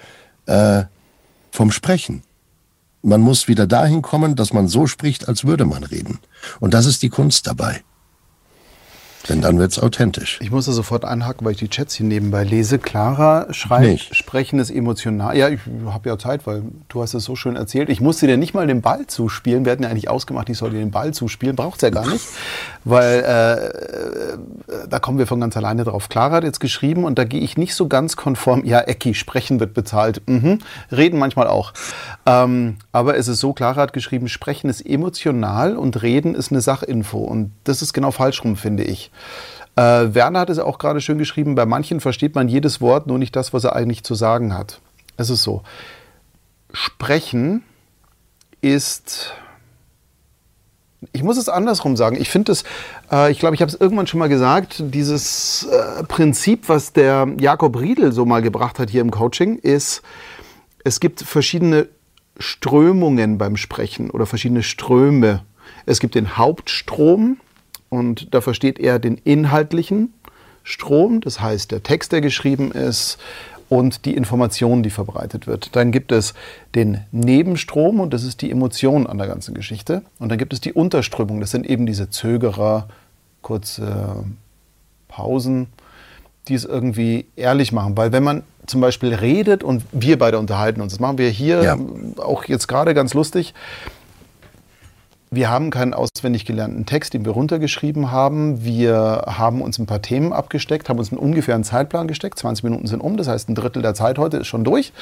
[0.46, 0.84] äh,
[1.50, 2.22] vom Sprechen.
[3.02, 6.18] Man muss wieder dahin kommen, dass man so spricht, als würde man reden.
[6.60, 7.82] Und das ist die Kunst dabei.
[9.28, 10.38] Denn dann wird es authentisch.
[10.42, 12.78] Ich muss da sofort einhaken, weil ich die Chats hier nebenbei lese.
[12.78, 14.14] Clara schreibt, nicht.
[14.16, 15.36] Sprechen ist emotional.
[15.36, 17.88] Ja, ich habe ja Zeit, weil du hast es so schön erzählt.
[17.88, 19.64] Ich musste dir nicht mal den Ball zuspielen.
[19.64, 21.54] Wir hatten ja eigentlich ausgemacht, ich soll dir den Ball zuspielen.
[21.54, 22.24] Braucht es ja gar nicht,
[22.84, 26.08] weil äh, da kommen wir von ganz alleine drauf.
[26.08, 28.64] Clara hat jetzt geschrieben und da gehe ich nicht so ganz konform.
[28.64, 30.22] Ja, Ecki, sprechen wird bezahlt.
[30.26, 30.58] Mhm.
[30.90, 31.72] Reden manchmal auch.
[32.26, 36.60] Ähm, aber es ist so, Clara hat geschrieben, sprechen ist emotional und reden ist eine
[36.60, 37.18] Sachinfo.
[37.18, 39.10] Und das ist genau falsch rum, finde ich.
[39.76, 43.18] Äh, Werner hat es auch gerade schön geschrieben, bei manchen versteht man jedes Wort, nur
[43.18, 44.80] nicht das, was er eigentlich zu sagen hat.
[45.16, 45.62] Es ist so.
[46.72, 47.62] Sprechen
[48.60, 49.34] ist
[51.12, 52.16] ich muss es andersrum sagen.
[52.20, 52.62] Ich finde es,
[53.10, 57.28] äh, ich glaube, ich habe es irgendwann schon mal gesagt, dieses äh, Prinzip, was der
[57.40, 60.02] Jakob Riedel so mal gebracht hat hier im Coaching, ist,
[60.84, 61.88] es gibt verschiedene
[62.38, 65.42] Strömungen beim Sprechen oder verschiedene Ströme.
[65.86, 67.38] Es gibt den Hauptstrom,
[67.88, 70.14] und da versteht er den inhaltlichen
[70.64, 73.18] Strom, das heißt der Text, der geschrieben ist
[73.68, 75.76] und die Information, die verbreitet wird.
[75.76, 76.34] Dann gibt es
[76.74, 80.02] den Nebenstrom und das ist die Emotion an der ganzen Geschichte.
[80.18, 82.88] Und dann gibt es die Unterströmung, das sind eben diese Zögerer,
[83.42, 84.24] kurze
[85.08, 85.66] Pausen,
[86.48, 87.96] die es irgendwie ehrlich machen.
[87.96, 91.62] Weil wenn man zum Beispiel redet und wir beide unterhalten uns, das machen wir hier
[91.62, 91.78] ja.
[92.18, 93.54] auch jetzt gerade ganz lustig,
[95.32, 98.64] wir haben keinen auswendig gelernten Text, den wir runtergeschrieben haben.
[98.64, 102.38] Wir haben uns ein paar Themen abgesteckt, haben uns einen ungefähren Zeitplan gesteckt.
[102.38, 104.92] 20 Minuten sind um, das heißt ein Drittel der Zeit heute ist schon durch.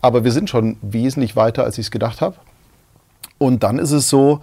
[0.00, 2.36] Aber wir sind schon wesentlich weiter, als ich es gedacht habe.
[3.36, 4.40] Und dann ist es so,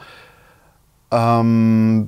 [1.09, 2.05] ähm,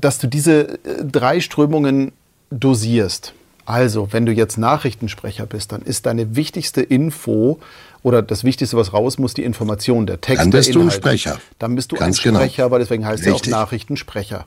[0.00, 2.12] dass du diese äh, drei Strömungen
[2.50, 3.34] dosierst.
[3.66, 7.58] Also, wenn du jetzt Nachrichtensprecher bist, dann ist deine wichtigste Info
[8.02, 10.40] oder das Wichtigste, was raus muss, die Information, der Text.
[10.40, 11.38] Dann bist du ein Sprecher.
[11.58, 12.38] Dann bist du Ganz ein genau.
[12.38, 12.70] Sprecher, genau.
[12.70, 14.46] weil deswegen heißt er auch Nachrichtensprecher.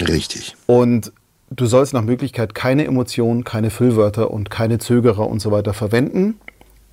[0.00, 0.54] Richtig.
[0.66, 1.12] Und
[1.50, 6.38] du sollst nach Möglichkeit keine Emotionen, keine Füllwörter und keine Zögerer und so weiter verwenden.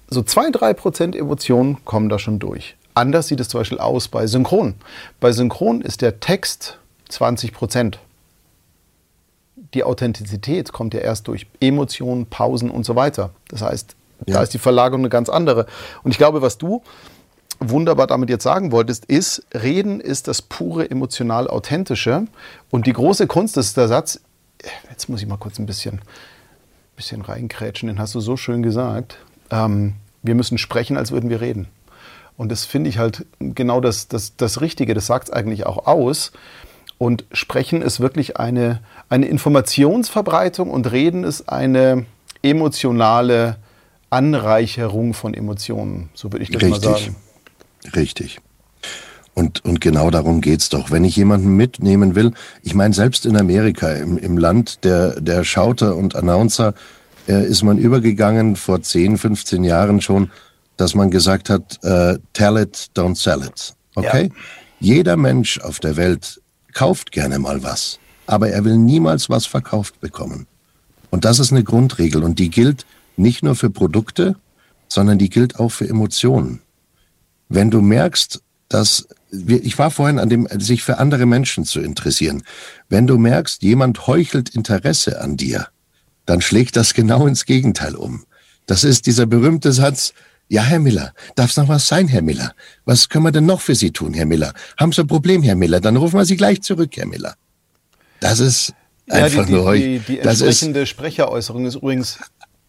[0.09, 2.75] So zwei, drei Prozent Emotionen kommen da schon durch.
[2.95, 4.73] Anders sieht es zum Beispiel aus bei Synchron.
[5.19, 7.99] Bei Synchron ist der Text 20 Prozent
[9.73, 13.31] die Authentizität kommt ja erst durch Emotionen, Pausen und so weiter.
[13.49, 14.35] Das heißt, ja.
[14.35, 15.65] da ist die Verlagerung eine ganz andere.
[16.03, 16.83] Und ich glaube, was du
[17.59, 22.25] wunderbar damit jetzt sagen wolltest, ist, Reden ist das pure emotional authentische.
[22.69, 24.19] Und die große Kunst ist der Satz,
[24.89, 26.01] jetzt muss ich mal kurz ein bisschen,
[26.95, 29.17] bisschen reinkrätschen, den hast du so schön gesagt.
[29.49, 31.67] Ähm, wir müssen sprechen, als würden wir reden.
[32.37, 34.93] Und das finde ich halt genau das, das, das Richtige.
[34.93, 36.31] Das sagt es eigentlich auch aus.
[36.99, 42.05] Und Sprechen ist wirklich eine, eine Informationsverbreitung und Reden ist eine
[42.41, 43.57] emotionale
[44.09, 46.09] Anreicherung von Emotionen.
[46.13, 46.83] So würde ich das Richtig.
[46.83, 47.15] mal sagen.
[47.95, 48.39] Richtig.
[49.33, 50.89] Und, und genau darum geht es doch.
[50.89, 55.43] Wenn ich jemanden mitnehmen will, ich meine, selbst in Amerika, im, im Land der, der
[55.43, 56.73] Schauter und Announcer,
[57.27, 60.31] äh, ist man übergegangen vor 10, 15 Jahren schon,
[60.75, 63.75] dass man gesagt hat, äh, tell it, don't sell it.
[63.95, 64.31] Okay?
[64.33, 64.41] Ja.
[64.79, 66.41] Jeder Mensch auf der Welt
[66.73, 70.45] kauft gerne mal was, aber er will niemals was verkauft bekommen.
[71.09, 72.85] Und das ist eine Grundregel und die gilt
[73.15, 74.35] nicht nur für Produkte,
[74.87, 76.61] sondern die gilt auch für Emotionen.
[77.49, 82.43] Wenn du merkst, dass ich war vorhin an dem, sich für andere Menschen zu interessieren.
[82.89, 85.67] Wenn du merkst, jemand heuchelt Interesse an dir,
[86.25, 88.23] dann schlägt das genau ins Gegenteil um.
[88.67, 90.13] Das ist dieser berühmte Satz,
[90.49, 92.53] ja, Herr Miller, darf's noch was sein, Herr Miller?
[92.85, 94.53] Was können wir denn noch für Sie tun, Herr Miller?
[94.77, 95.81] Haben Sie ein Problem, Herr Miller?
[95.81, 97.35] Dann rufen wir Sie gleich zurück, Herr Miller.
[98.19, 98.73] Das ist
[99.09, 102.19] einfach ja, die, nur die, die, die entsprechende Sprecheräußerung ist übrigens,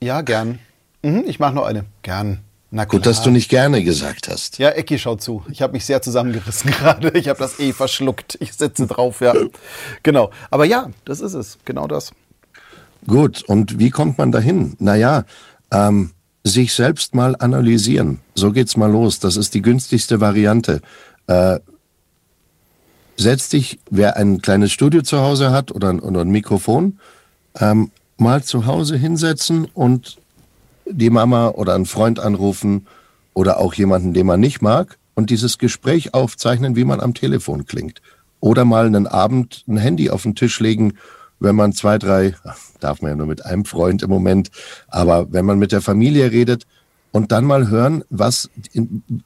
[0.00, 0.58] ja, gern.
[1.02, 1.84] Mhm, ich mache noch eine.
[2.02, 2.40] Gern.
[2.70, 2.98] Na klar.
[2.98, 4.58] Gut, dass du nicht gerne gesagt hast.
[4.58, 5.42] Ja, Ecki, schau zu.
[5.50, 7.11] Ich habe mich sehr zusammengerissen gerade.
[7.18, 8.37] Ich habe das eh verschluckt.
[8.40, 9.32] Ich sitze drauf, ja.
[10.02, 10.30] genau.
[10.50, 11.58] Aber ja, das ist es.
[11.64, 12.12] Genau das.
[13.06, 14.76] Gut, und wie kommt man dahin?
[14.78, 15.24] Naja,
[15.70, 16.12] ähm,
[16.44, 18.20] sich selbst mal analysieren.
[18.34, 19.18] So geht's mal los.
[19.18, 20.82] Das ist die günstigste Variante.
[21.26, 21.61] Äh,
[23.18, 26.98] setz dich, wer ein kleines Studio zu Hause hat oder ein, oder ein Mikrofon,
[27.59, 30.18] ähm, mal zu Hause hinsetzen und
[30.87, 32.87] die Mama oder einen Freund anrufen
[33.35, 37.66] oder auch jemanden, den man nicht mag und dieses Gespräch aufzeichnen, wie man am Telefon
[37.66, 38.00] klingt.
[38.40, 40.94] Oder mal einen Abend ein Handy auf den Tisch legen
[41.40, 42.35] wenn man zwei, drei,
[42.81, 44.50] darf man ja nur mit einem Freund im Moment,
[44.88, 46.66] aber wenn man mit der Familie redet
[47.12, 48.51] und dann mal hören, was,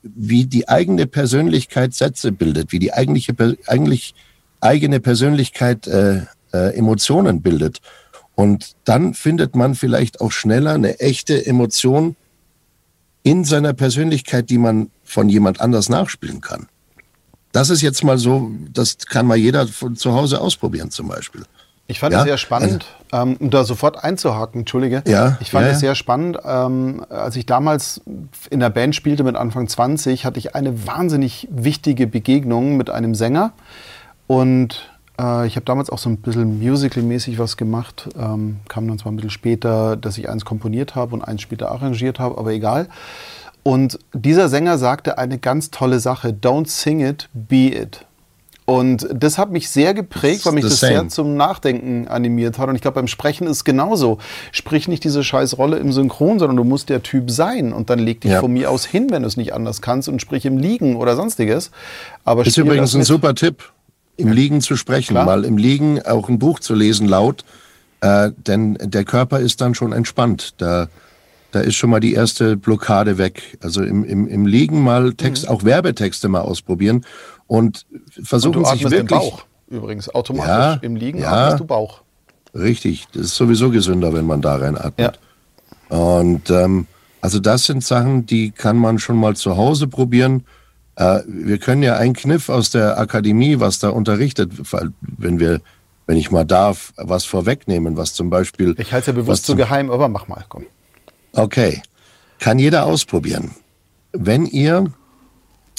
[0.03, 3.35] wie die eigene Persönlichkeit Sätze bildet, wie die eigentliche,
[3.67, 4.15] eigentlich
[4.61, 7.81] eigene Persönlichkeit äh, äh, Emotionen bildet.
[8.35, 12.17] Und dann findet man vielleicht auch schneller eine echte Emotion
[13.23, 16.69] in seiner Persönlichkeit, die man von jemand anders nachspielen kann.
[17.53, 21.43] Das ist jetzt mal so, das kann mal jeder von zu Hause ausprobieren zum Beispiel.
[21.89, 25.03] Ich fand es sehr spannend, ähm, um da sofort einzuhaken, entschuldige.
[25.07, 25.89] Ja, ich fand ja, es ja.
[25.89, 26.39] sehr spannend.
[26.45, 28.01] Ähm, als ich damals
[28.51, 33.15] in der Band spielte mit Anfang 20, hatte ich eine wahnsinnig wichtige Begegnung mit einem
[33.15, 33.53] Sänger.
[34.27, 34.91] Und
[35.21, 38.09] äh, ich habe damals auch so ein bisschen musical-mäßig was gemacht.
[38.19, 41.71] Ähm, kam dann zwar ein bisschen später, dass ich eins komponiert habe und eins später
[41.71, 42.89] arrangiert habe, aber egal.
[43.63, 48.05] Und dieser Sänger sagte eine ganz tolle Sache: Don't sing it, be it.
[48.73, 50.93] Und das hat mich sehr geprägt, weil mich das same.
[50.93, 52.71] sehr zum Nachdenken animiert hat.
[52.71, 54.17] Und ich glaube, beim Sprechen ist es genauso.
[54.51, 57.75] Sprich nicht diese scheiß Rolle im Synchron, sondern du musst der Typ sein.
[57.75, 58.41] Und dann leg dich Ja.
[58.41, 61.17] von mir aus hin, wenn du es nicht anders kannst und sprich im Liegen oder
[61.17, 61.71] sonstiges.
[62.25, 63.63] Aber Ist übrigens ein super Tipp,
[64.17, 65.27] im Liegen zu sprechen, Klar.
[65.27, 67.45] mal im Liegen auch ein Buch zu lesen laut,
[68.01, 70.55] äh, denn der Körper ist dann schon entspannt.
[70.59, 70.89] Da,
[71.51, 73.59] da ist schon mal die erste Blockade weg.
[73.63, 77.05] Also im, im, im Liegen mal Text, auch Werbetexte mal ausprobieren
[77.53, 78.01] und Mhm.
[78.19, 79.19] Und versuchen du sich atmest den wirklich.
[79.21, 80.49] Bauch übrigens automatisch.
[80.49, 81.31] Ja, Im Liegen ja.
[81.33, 82.01] atmest du Bauch.
[82.55, 85.19] Richtig, das ist sowieso gesünder, wenn man da reinatmet.
[85.89, 86.87] Und ähm,
[87.21, 90.45] also das sind Sachen, die kann man schon mal zu Hause probieren.
[90.97, 94.53] Äh, wir können ja einen Kniff aus der Akademie, was da unterrichtet,
[95.01, 95.61] wenn wir,
[96.07, 98.75] wenn ich mal darf, was vorwegnehmen, was zum Beispiel.
[98.79, 100.65] Ich halte es ja bewusst so zum- geheim, aber mach mal, komm.
[101.33, 101.83] Okay,
[102.39, 103.53] kann jeder ausprobieren.
[104.13, 104.93] Wenn ihr,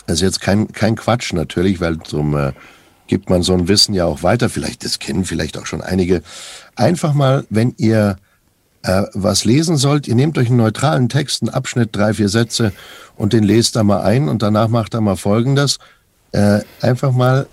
[0.08, 2.54] ist jetzt kein, kein Quatsch natürlich, weil zum, äh,
[3.08, 6.24] gibt man so ein Wissen ja auch weiter, vielleicht das kennen vielleicht auch schon einige.
[6.76, 8.18] Einfach mal, wenn ihr
[8.84, 12.74] äh, was lesen sollt, ihr nehmt euch einen neutralen Text, einen Abschnitt, drei, vier Sätze
[13.16, 15.80] und den lest da mal ein und danach macht er mal Folgendes.
[16.32, 17.48] Äh, einfach mal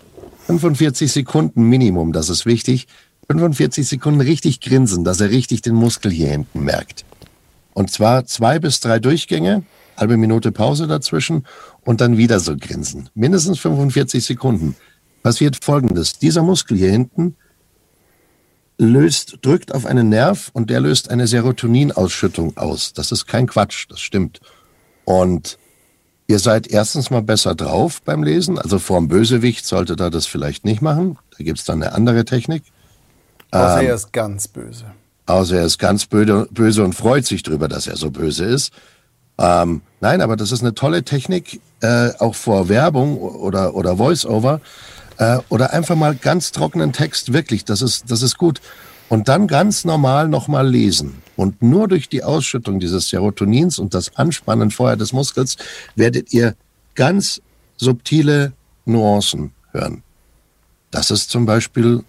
[0.47, 2.89] 45 Sekunden Minimum, das ist wichtig.
[3.29, 7.05] 45 Sekunden richtig grinsen, dass er richtig den Muskel hier hinten merkt.
[7.75, 9.63] Und zwar zwei bis drei Durchgänge,
[10.01, 11.47] halbe Minute Pause dazwischen
[11.83, 13.11] und dann wieder so grinsen.
[13.15, 14.75] Mindestens 45 Sekunden.
[15.23, 16.19] Passiert folgendes.
[16.19, 17.37] Dieser Muskel hier hinten
[18.79, 22.95] löst, drückt auf einen Nerv und der löst eine Serotoninausschüttung aus.
[22.95, 24.41] Das ist kein Quatsch, das stimmt.
[25.05, 25.59] Und
[26.27, 28.59] ihr seid erstens mal besser drauf beim Lesen.
[28.59, 31.19] Also vorm Bösewicht solltet ihr das vielleicht nicht machen.
[31.37, 32.63] Da gibt's dann eine andere Technik.
[33.51, 34.87] Außer er ist ganz böse.
[35.27, 38.73] Außer er ist ganz böse, böse und freut sich drüber, dass er so böse ist.
[39.40, 44.61] Ähm, nein, aber das ist eine tolle Technik, äh, auch vor Werbung oder, oder Voice-Over.
[45.16, 48.61] Äh, oder einfach mal ganz trockenen Text, wirklich, das ist, das ist gut.
[49.09, 51.22] Und dann ganz normal nochmal lesen.
[51.37, 55.57] Und nur durch die Ausschüttung dieses Serotonins und das Anspannen vorher des Muskels
[55.96, 56.55] werdet ihr
[56.94, 57.40] ganz
[57.76, 58.53] subtile
[58.85, 60.03] Nuancen hören.
[60.90, 62.05] Das ist zum Beispiel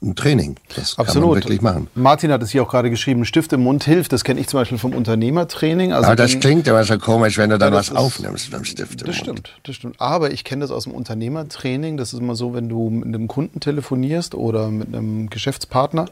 [0.00, 0.54] ein Training.
[0.76, 1.34] Das kann man Absolut.
[1.36, 1.88] wirklich machen.
[1.96, 4.12] Martin hat es hier auch gerade geschrieben, Stift im Mund hilft.
[4.12, 5.92] Das kenne ich zum Beispiel vom Unternehmertraining.
[5.92, 8.64] Also Aber das klingt aber schon komisch, wenn du dann Ja, was ist- aufnimmst beim
[8.64, 9.00] Stift.
[9.00, 9.18] im Das Mund.
[9.18, 10.00] stimmt, das stimmt.
[10.00, 11.96] Aber ich kenne das aus dem Unternehmertraining.
[11.96, 16.06] Das ist immer so, wenn du mit einem Kunden telefonierst oder mit einem Geschäftspartner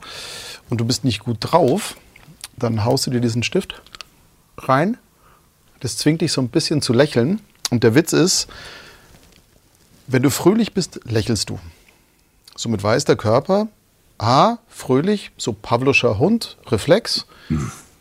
[0.68, 1.96] und du bist nicht gut drauf,
[2.58, 3.80] dann haust du dir diesen Stift
[4.58, 4.96] rein.
[5.80, 7.40] Das zwingt dich so ein bisschen zu lächeln.
[7.70, 8.48] Und der Witz ist,
[10.08, 11.58] wenn du fröhlich bist, lächelst du.
[12.56, 13.68] Somit weiß der Körper,
[14.18, 17.26] ah, fröhlich, so Pavloscher Hund, Reflex.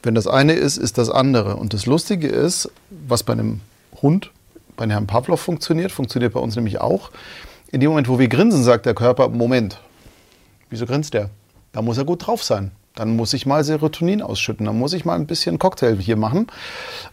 [0.04, 1.56] Wenn das eine ist, ist das andere.
[1.58, 3.62] Und das Lustige ist, was bei einem
[4.02, 4.32] Hund,
[4.78, 7.12] bei Herrn Pavlov funktioniert, funktioniert bei uns nämlich auch.
[7.72, 9.80] In dem Moment, wo wir grinsen, sagt der Körper, Moment,
[10.70, 11.30] wieso grinst der?
[11.74, 12.72] Da muss er gut drauf sein.
[12.96, 14.66] Dann muss ich mal Serotonin ausschütten.
[14.66, 16.48] Dann muss ich mal ein bisschen Cocktail hier machen.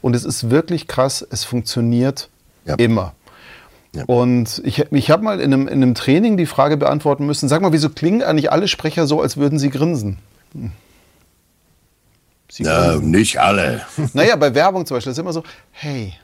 [0.00, 1.26] Und es ist wirklich krass.
[1.28, 2.28] Es funktioniert
[2.64, 2.76] Ja.
[2.76, 3.14] immer.
[3.94, 4.05] Ja.
[4.07, 7.61] Und ich, ich habe mal in einem, in einem Training die Frage beantworten müssen, sag
[7.61, 10.18] mal, wieso klingen eigentlich alle Sprecher so, als würden sie grinsen?
[10.55, 10.72] Hm.
[12.50, 13.83] Sie Na, nicht alle.
[14.12, 16.14] Naja, bei Werbung zum Beispiel ist immer so, hey.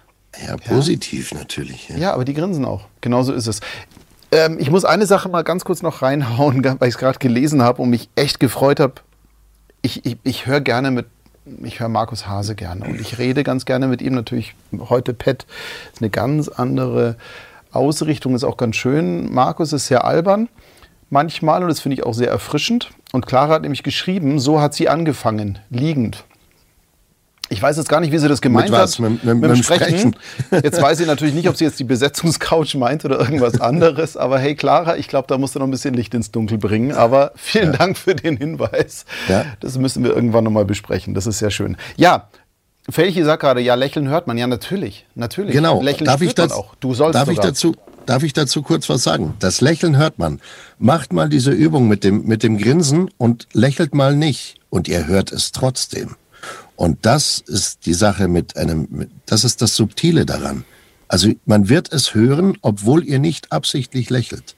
[0.46, 1.88] Ja, positiv natürlich.
[1.88, 1.96] Ja.
[1.96, 2.82] Ja, aber die grinsen auch.
[3.00, 3.60] Genauso ist es.
[4.30, 7.62] Ähm, ich muss eine Sache mal ganz kurz noch reinhauen, weil ich es gerade gelesen
[7.62, 8.94] habe und mich echt gefreut habe.
[9.80, 11.06] Ich, ich, ich höre gerne mit,
[11.62, 14.14] ich höre Markus Hase gerne und ich rede ganz gerne mit ihm.
[14.14, 14.54] Natürlich
[14.90, 15.46] heute Pet
[15.92, 17.16] ist eine ganz andere
[17.72, 19.32] Ausrichtung, ist auch ganz schön.
[19.32, 20.48] Markus ist sehr albern
[21.10, 22.90] manchmal und das finde ich auch sehr erfrischend.
[23.12, 26.24] Und Clara hat nämlich geschrieben, so hat sie angefangen, liegend.
[27.50, 28.98] Ich weiß jetzt gar nicht, wie sie das gemeint Mit was?
[28.98, 29.00] hat.
[29.00, 30.14] Mit- mit- mit dem Sprechen?
[30.50, 34.18] Jetzt weiß ich natürlich nicht, ob sie jetzt die Besetzungscouch meint oder irgendwas anderes.
[34.18, 36.92] Aber hey, Clara, ich glaube, da musst du noch ein bisschen Licht ins Dunkel bringen.
[36.92, 39.06] Aber vielen Dank für den Hinweis.
[39.28, 39.46] Ja.
[39.60, 41.14] Das müssen wir irgendwann nochmal besprechen.
[41.14, 41.78] Das ist sehr schön.
[41.96, 42.28] Ja,
[42.90, 44.38] Felchi sagt gerade, ja, lächeln hört man.
[44.38, 45.06] Ja, natürlich.
[45.14, 45.52] Natürlich.
[45.52, 45.82] Genau.
[45.82, 46.74] Lächeln darf ich, das, man auch.
[46.76, 47.74] Du sollst darf, ich dazu,
[48.06, 49.34] darf ich dazu kurz was sagen?
[49.40, 50.40] Das Lächeln hört man.
[50.78, 54.56] Macht mal diese Übung mit dem, mit dem Grinsen und lächelt mal nicht.
[54.70, 56.16] Und ihr hört es trotzdem.
[56.76, 60.64] Und das ist die Sache mit einem, mit, das ist das Subtile daran.
[61.08, 64.54] Also man wird es hören, obwohl ihr nicht absichtlich lächelt.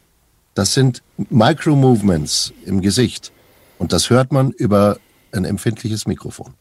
[0.54, 3.32] Das sind Micro-Movements im Gesicht.
[3.78, 4.98] Und das hört man über
[5.32, 6.54] ein empfindliches Mikrofon.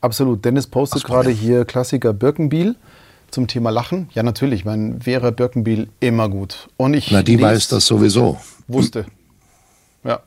[0.00, 0.44] Absolut.
[0.44, 2.76] Dennis postet gerade hier Klassiker Birkenbiel
[3.30, 4.08] zum Thema Lachen.
[4.14, 4.64] Ja, natürlich.
[4.64, 6.68] Mein Vera Birkenbiel immer gut.
[6.76, 8.38] Und ich Na, die weiß das sowieso.
[8.66, 9.06] Wusste.
[10.04, 10.20] Ja,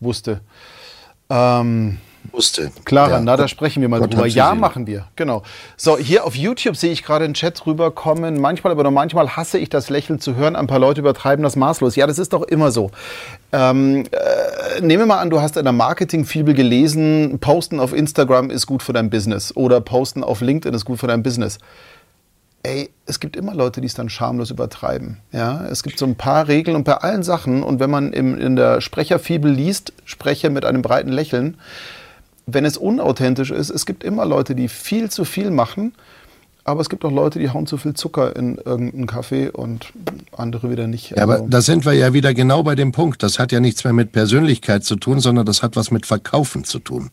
[0.00, 0.40] wusste.
[1.30, 1.98] Ähm,
[2.30, 2.70] wusste.
[2.84, 4.26] Clara, ja, na, da sprechen wir mal Gott drüber.
[4.26, 5.06] Ja, machen wir.
[5.16, 5.42] Genau.
[5.76, 8.40] So, hier auf YouTube sehe ich gerade einen Chat rüberkommen.
[8.40, 10.56] Manchmal, aber nur manchmal hasse ich das Lächeln zu hören.
[10.56, 11.96] Ein paar Leute übertreiben das maßlos.
[11.96, 12.90] Ja, das ist doch immer so.
[13.52, 18.66] Ähm, äh, nehme mal an, du hast in der Marketing-Fibel gelesen, posten auf Instagram ist
[18.66, 21.58] gut für dein Business oder posten auf LinkedIn ist gut für dein Business
[22.62, 25.18] ey, es gibt immer Leute, die es dann schamlos übertreiben.
[25.32, 27.62] Ja, es gibt so ein paar Regeln und bei allen Sachen.
[27.62, 31.58] Und wenn man im, in der Sprecherfibel liest, spreche mit einem breiten Lächeln,
[32.46, 35.92] wenn es unauthentisch ist, es gibt immer Leute, die viel zu viel machen.
[36.64, 39.92] Aber es gibt auch Leute, die hauen zu viel Zucker in irgendeinen Kaffee und
[40.36, 41.10] andere wieder nicht.
[41.10, 43.24] Ja, aber also da sind wir ja wieder genau bei dem Punkt.
[43.24, 46.62] Das hat ja nichts mehr mit Persönlichkeit zu tun, sondern das hat was mit Verkaufen
[46.62, 47.10] zu tun.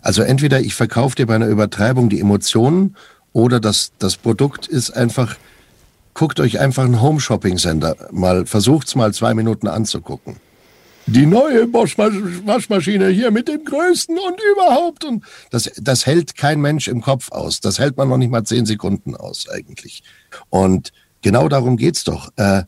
[0.00, 2.96] Also entweder ich verkaufe dir bei einer Übertreibung die Emotionen
[3.34, 5.36] oder das, das Produkt ist einfach,
[6.14, 10.36] guckt euch einfach einen Home-Shopping-Sender mal, versucht's mal zwei Minuten anzugucken.
[11.06, 15.04] Die neue Bosch-Waschmaschine hier mit dem größten und überhaupt.
[15.04, 17.60] Und das, das hält kein Mensch im Kopf aus.
[17.60, 20.02] Das hält man noch nicht mal zehn Sekunden aus eigentlich.
[20.50, 20.92] Und
[21.22, 22.30] genau darum geht's doch.
[22.36, 22.64] Äh,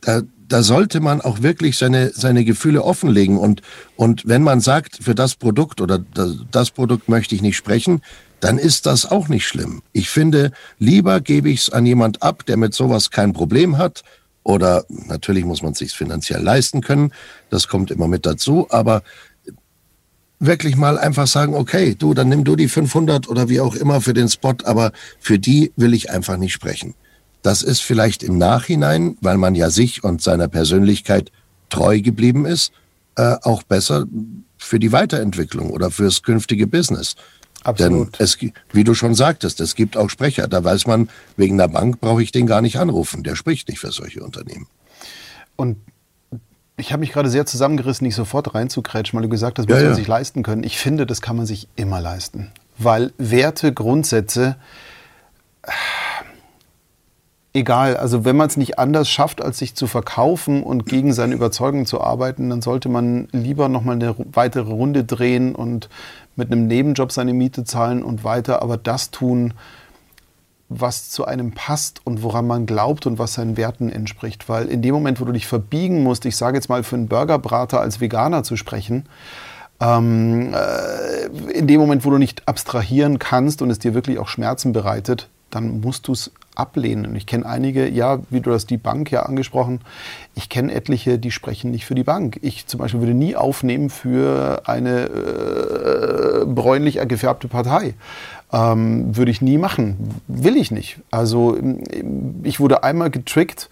[0.00, 3.36] da, da sollte man auch wirklich seine, seine Gefühle offenlegen.
[3.36, 3.62] Und,
[3.96, 8.02] und wenn man sagt, für das Produkt oder das, das Produkt möchte ich nicht sprechen,
[8.40, 9.82] dann ist das auch nicht schlimm.
[9.92, 14.02] Ich finde, lieber gebe ich es an jemand ab, der mit sowas kein Problem hat.
[14.42, 17.12] Oder natürlich muss man es sich finanziell leisten können.
[17.50, 18.66] Das kommt immer mit dazu.
[18.70, 19.02] Aber
[20.38, 24.00] wirklich mal einfach sagen, okay, du, dann nimm du die 500 oder wie auch immer
[24.00, 26.94] für den Spot, aber für die will ich einfach nicht sprechen.
[27.42, 31.30] Das ist vielleicht im Nachhinein, weil man ja sich und seiner Persönlichkeit
[31.68, 32.72] treu geblieben ist,
[33.16, 34.06] äh, auch besser
[34.56, 37.14] für die Weiterentwicklung oder fürs künftige Business.
[37.64, 38.18] Absolut.
[38.18, 38.38] Denn es,
[38.72, 40.48] wie du schon sagtest, es gibt auch Sprecher.
[40.48, 43.22] Da weiß man, wegen der Bank brauche ich den gar nicht anrufen.
[43.22, 44.66] Der spricht nicht für solche Unternehmen.
[45.56, 45.76] Und
[46.76, 49.82] ich habe mich gerade sehr zusammengerissen, nicht sofort reinzukrätschen, weil du gesagt hast, das muss
[49.82, 50.64] ja, man sich leisten können.
[50.64, 52.50] Ich finde, das kann man sich immer leisten.
[52.78, 54.56] Weil Werte, Grundsätze,
[57.52, 61.34] egal, also wenn man es nicht anders schafft, als sich zu verkaufen und gegen seine
[61.34, 65.88] Überzeugung zu arbeiten, dann sollte man lieber nochmal eine weitere Runde drehen und
[66.36, 69.54] mit einem Nebenjob seine Miete zahlen und weiter, aber das tun,
[70.68, 74.48] was zu einem passt und woran man glaubt und was seinen Werten entspricht.
[74.48, 77.08] Weil in dem Moment, wo du dich verbiegen musst, ich sage jetzt mal für einen
[77.08, 79.06] Burgerbrater als Veganer zu sprechen,
[79.80, 84.28] ähm, äh, in dem Moment, wo du nicht abstrahieren kannst und es dir wirklich auch
[84.28, 87.14] Schmerzen bereitet, dann musst du es ablehnen.
[87.16, 89.80] Ich kenne einige, ja, wie du das die Bank ja angesprochen,
[90.34, 92.38] ich kenne etliche, die sprechen nicht für die Bank.
[92.42, 97.94] Ich zum Beispiel würde nie aufnehmen für eine äh, bräunlich gefärbte Partei.
[98.52, 100.20] Ähm, würde ich nie machen.
[100.26, 100.98] Will ich nicht.
[101.10, 101.56] Also
[102.42, 103.70] ich wurde einmal getrickt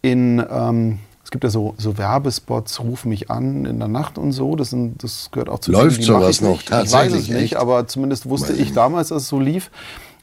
[0.00, 4.30] in, ähm, es gibt ja so, so Werbespots, ruf mich an in der Nacht und
[4.30, 4.54] so.
[4.54, 6.86] Das, sind, das gehört auch zu Läuft Dingen, sowas noch tatsächlich?
[6.86, 7.56] Ich weiß es nicht, echt?
[7.56, 9.70] aber zumindest wusste ich damals, dass es so lief.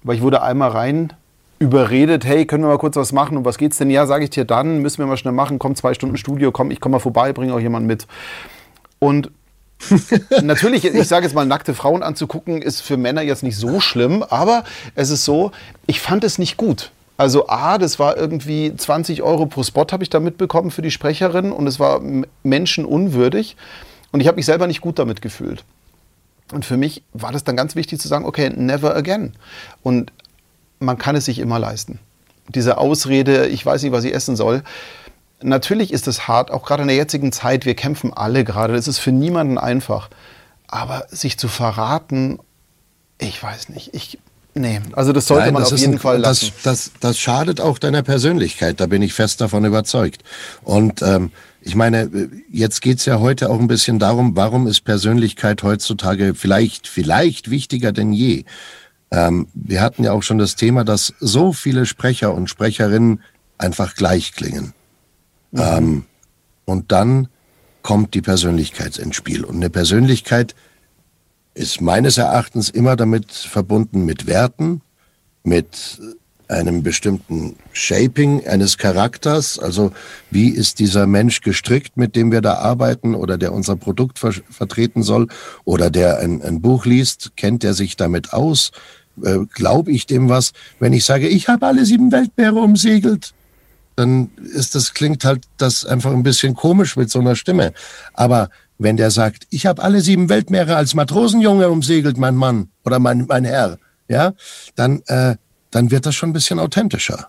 [0.03, 1.13] Weil ich wurde einmal rein
[1.63, 3.89] überredet, hey, können wir mal kurz was machen und was geht's denn?
[3.89, 6.71] Ja, sage ich dir dann, müssen wir mal schnell machen, komm zwei Stunden Studio, komm,
[6.71, 8.05] ich komme mal vorbei, bringe auch jemanden mit.
[8.99, 9.31] Und
[10.41, 14.23] natürlich, ich sage jetzt mal, nackte Frauen anzugucken, ist für Männer jetzt nicht so schlimm,
[14.23, 15.51] aber es ist so,
[15.87, 16.91] ich fand es nicht gut.
[17.15, 20.91] Also A, das war irgendwie 20 Euro pro Spot, habe ich da mitbekommen für die
[20.91, 22.01] Sprecherin und es war
[22.43, 23.55] menschenunwürdig
[24.11, 25.63] und ich habe mich selber nicht gut damit gefühlt.
[26.51, 29.33] Und für mich war das dann ganz wichtig zu sagen, okay, never again.
[29.81, 30.11] Und
[30.83, 31.99] man kann es sich immer leisten.
[32.49, 34.63] Diese Ausrede, ich weiß nicht, was ich essen soll.
[35.41, 37.65] Natürlich ist es hart, auch gerade in der jetzigen Zeit.
[37.65, 38.73] Wir kämpfen alle gerade.
[38.73, 40.09] Das ist für niemanden einfach.
[40.67, 42.39] Aber sich zu verraten,
[43.17, 43.93] ich weiß nicht.
[43.93, 44.19] Ich,
[44.53, 46.51] nee, also das sollte Nein, man das auf jeden ein, Fall lassen.
[46.63, 48.79] Das, das, das schadet auch deiner Persönlichkeit.
[48.79, 50.23] Da bin ich fest davon überzeugt.
[50.63, 52.09] Und ähm, ich meine,
[52.51, 57.93] jetzt geht's ja heute auch ein bisschen darum, warum ist Persönlichkeit heutzutage vielleicht, vielleicht wichtiger
[57.93, 58.43] denn je?
[59.13, 63.21] Ähm, wir hatten ja auch schon das Thema, dass so viele Sprecher und Sprecherinnen
[63.59, 64.73] einfach gleich klingen.
[65.51, 65.61] Mhm.
[65.61, 66.05] Ähm,
[66.65, 67.27] und dann
[67.83, 69.43] kommt die Persönlichkeit ins Spiel.
[69.45, 70.55] Und eine Persönlichkeit
[71.53, 74.81] ist meines Erachtens immer damit verbunden mit Werten,
[75.43, 75.99] mit
[76.47, 79.59] einem bestimmten Shaping eines Charakters.
[79.59, 79.91] Also
[80.31, 84.33] wie ist dieser Mensch gestrickt, mit dem wir da arbeiten oder der unser Produkt ver
[84.49, 85.27] vertreten soll
[85.65, 88.71] oder der ein, ein Buch liest, kennt er sich damit aus?
[89.21, 93.33] Äh, glaube ich dem was, wenn ich sage, ich habe alle sieben Weltmeere umsegelt?
[93.95, 97.73] dann ist das klingt halt das einfach ein bisschen komisch mit so einer Stimme.
[98.13, 102.99] Aber wenn der sagt, ich habe alle sieben Weltmeere als Matrosenjunge umsegelt, mein Mann oder
[102.99, 104.33] mein, mein Herr, ja,
[104.75, 105.35] dann, äh,
[105.71, 107.27] dann wird das schon ein bisschen authentischer.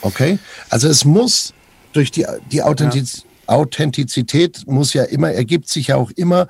[0.00, 0.38] Okay?
[0.68, 1.54] Also es muss
[1.92, 3.24] durch die, die Authentiz ja.
[3.54, 6.48] Authentizität muss ja immer, ergibt sich ja auch immer,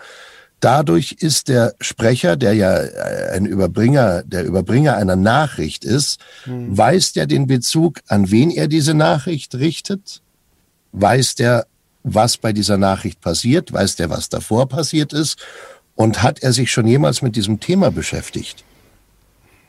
[0.61, 6.77] dadurch ist der Sprecher, der ja äh, ein Überbringer, der Überbringer einer Nachricht ist, mhm.
[6.77, 10.23] weiß der den Bezug, an wen er diese Nachricht richtet?
[10.93, 11.67] Weiß der,
[12.03, 13.73] was bei dieser Nachricht passiert?
[13.73, 15.39] Weiß der, was davor passiert ist?
[15.95, 18.65] Und hat er sich schon jemals mit diesem Thema beschäftigt?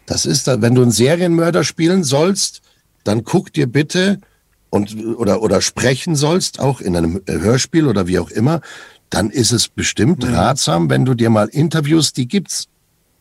[0.06, 2.62] Das ist, wenn du einen Serienmörder spielen sollst,
[3.04, 4.20] dann guck dir bitte
[4.70, 8.62] und oder oder sprechen sollst, auch in einem Hörspiel oder wie auch immer,
[9.10, 10.34] dann ist es bestimmt mhm.
[10.34, 12.68] ratsam, wenn du dir mal Interviews, die gibt's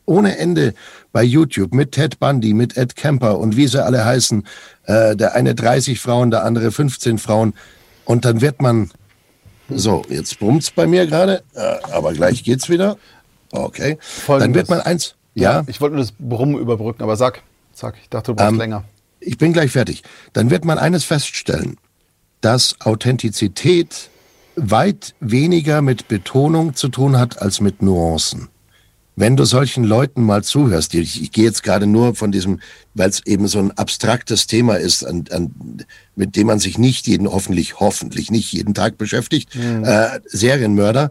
[0.05, 0.75] ohne Ende
[1.13, 4.47] bei YouTube mit Ted Bundy, mit Ed Kemper und wie sie alle heißen,
[4.85, 7.55] äh, der eine 30 Frauen, der andere 15 Frauen
[8.05, 8.91] und dann wird man
[9.69, 12.97] so, jetzt brummt's bei mir gerade, äh, aber gleich geht's wieder.
[13.51, 13.99] Okay.
[14.01, 14.47] Folgendes.
[14.47, 15.15] Dann wird man eins.
[15.35, 15.61] Ja.
[15.61, 17.43] ja ich wollte nur das Brummen überbrücken, aber sag,
[17.75, 18.85] sag, ich dachte, du brauchst ähm, länger
[19.21, 20.03] ich bin gleich fertig.
[20.33, 21.77] Dann wird man eines feststellen,
[22.41, 24.11] dass Authentizität
[24.61, 28.49] weit weniger mit Betonung zu tun hat als mit Nuancen.
[29.17, 32.61] Wenn du solchen Leuten mal zuhörst, ich, ich gehe jetzt gerade nur von diesem,
[32.95, 35.51] weil es eben so ein abstraktes Thema ist, an, an,
[36.15, 39.83] mit dem man sich nicht jeden, hoffentlich, hoffentlich nicht jeden Tag beschäftigt, mhm.
[39.85, 41.11] äh, Serienmörder,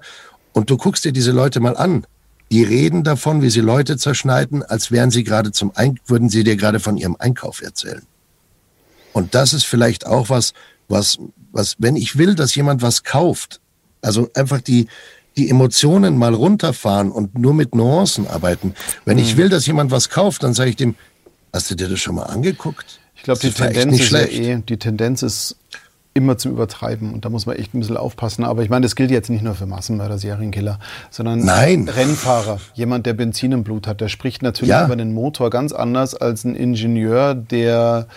[0.54, 2.08] und du guckst dir diese Leute mal an,
[2.50, 6.43] die reden davon, wie sie Leute zerschneiden, als wären sie gerade zum Ein würden sie
[6.43, 8.04] dir gerade von ihrem Einkauf erzählen.
[9.12, 10.54] Und das ist vielleicht auch was,
[10.88, 11.20] was,
[11.58, 13.60] was, wenn ich will, dass jemand was kauft,
[14.01, 14.88] also einfach die,
[15.36, 18.74] die Emotionen mal runterfahren und nur mit Nuancen arbeiten.
[19.03, 19.39] Wenn ich mhm.
[19.39, 20.95] will, dass jemand was kauft, dann sage ich dem,
[21.51, 22.99] hast du dir das schon mal angeguckt?
[23.16, 25.58] Ich glaube, die Tendenz ist ja eh, die Tendenz ist
[26.18, 27.14] immer zum Übertreiben.
[27.14, 28.43] Und da muss man echt ein bisschen aufpassen.
[28.43, 30.80] Aber ich meine, das gilt jetzt nicht nur für Massenmörder, Serienkiller,
[31.12, 31.88] sondern Nein.
[31.88, 32.60] Rennfahrer.
[32.74, 34.86] Jemand, der Benzin im Blut hat, der spricht natürlich ja.
[34.86, 38.08] über den Motor ganz anders als ein Ingenieur, der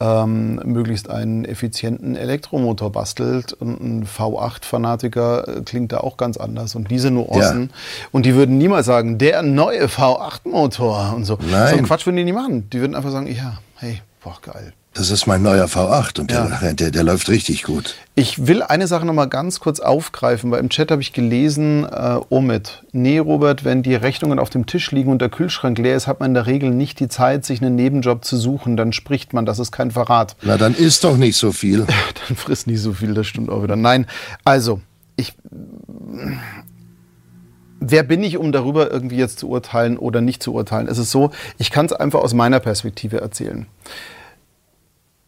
[0.00, 3.52] ähm, möglichst einen effizienten Elektromotor bastelt.
[3.52, 6.74] Und ein V8-Fanatiker äh, klingt da auch ganz anders.
[6.74, 7.62] Und diese Nuancen.
[7.62, 8.08] Ja.
[8.12, 11.38] Und die würden niemals sagen, der neue V8-Motor und so.
[11.50, 11.68] Nein.
[11.70, 12.68] So einen Quatsch würden die nicht machen.
[12.70, 14.72] Die würden einfach sagen, ja, hey, boah, geil.
[14.96, 16.46] Das ist mein neuer V8 und ja.
[16.46, 17.96] der, der, der, läuft richtig gut.
[18.14, 21.84] Ich will eine Sache noch mal ganz kurz aufgreifen, weil im Chat habe ich gelesen,
[21.84, 25.96] äh, Omid, nee Robert, wenn die Rechnungen auf dem Tisch liegen und der Kühlschrank leer
[25.96, 28.78] ist, hat man in der Regel nicht die Zeit, sich einen Nebenjob zu suchen.
[28.78, 30.34] Dann spricht man, das ist kein Verrat.
[30.40, 31.80] Na, dann isst doch nicht so viel.
[32.28, 33.76] dann frisst nicht so viel, das stimmt auch wieder.
[33.76, 34.06] Nein,
[34.44, 34.80] also,
[35.16, 35.34] ich...
[37.78, 40.88] Wer bin ich, um darüber irgendwie jetzt zu urteilen oder nicht zu urteilen?
[40.88, 43.66] Es ist so, ich kann es einfach aus meiner Perspektive erzählen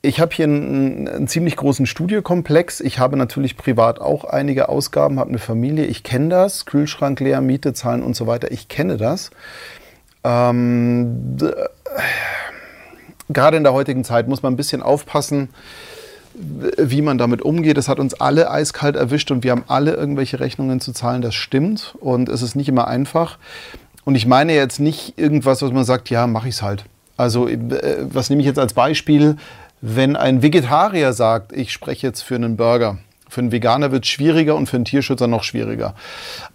[0.01, 2.80] ich habe hier einen, einen, ziemlich großen Studiokomplex.
[2.80, 5.86] Ich habe natürlich privat auch einige Ausgaben, habe eine Familie.
[5.86, 6.66] Ich kenne das.
[6.66, 8.53] Kühlschrank leer, Miete zahlen und so weiter.
[8.53, 9.30] Ich kenne das.
[10.22, 11.36] Ähm,
[13.28, 15.49] gerade in der heutigen Zeit muss man ein bisschen aufpassen,
[16.34, 17.76] wie man damit umgeht.
[17.76, 21.22] Das hat uns alle eiskalt erwischt und wir haben alle irgendwelche Rechnungen zu zahlen.
[21.22, 23.38] Das stimmt und es ist nicht immer einfach.
[24.05, 26.84] Und ich meine jetzt nicht irgendwas, was man sagt, ja, mache ich es halt.
[27.16, 27.66] Also, äh,
[28.12, 29.36] was nehme ich jetzt als Beispiel?
[29.80, 32.98] Wenn ein Vegetarier sagt, ich spreche jetzt für einen Burger,
[33.28, 35.94] für einen Veganer wird es schwieriger und für einen Tierschützer noch schwieriger.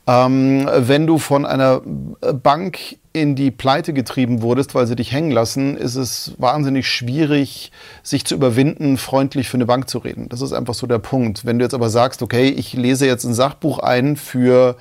[0.08, 5.30] Ähm, wenn du von einer Bank in die Pleite getrieben wurdest, weil sie dich hängen
[5.30, 7.72] lassen, ist es wahnsinnig schwierig,
[8.02, 10.30] sich zu überwinden, freundlich für eine Bank zu reden.
[10.30, 11.46] Das ist einfach so der Punkt.
[11.46, 14.78] Wenn du jetzt aber sagst, okay, ich lese jetzt ein Sachbuch ein für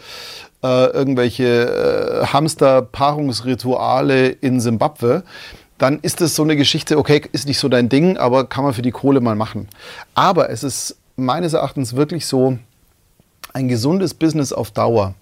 [0.62, 5.24] äh, irgendwelche äh, Hamster-Paarungsrituale in Simbabwe,
[5.82, 8.72] dann ist es so eine Geschichte, okay, ist nicht so dein Ding, aber kann man
[8.72, 9.66] für die Kohle mal machen.
[10.14, 12.56] Aber es ist meines Erachtens wirklich so,
[13.52, 15.14] ein gesundes Business auf Dauer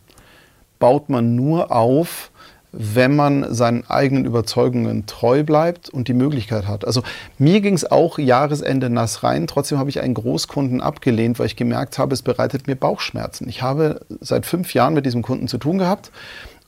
[0.79, 2.31] baut man nur auf,
[2.73, 6.87] wenn man seinen eigenen Überzeugungen treu bleibt und die Möglichkeit hat.
[6.87, 7.03] Also
[7.39, 9.47] mir ging es auch Jahresende nass rein.
[9.47, 13.49] Trotzdem habe ich einen Großkunden abgelehnt, weil ich gemerkt habe, es bereitet mir Bauchschmerzen.
[13.49, 16.13] Ich habe seit fünf Jahren mit diesem Kunden zu tun gehabt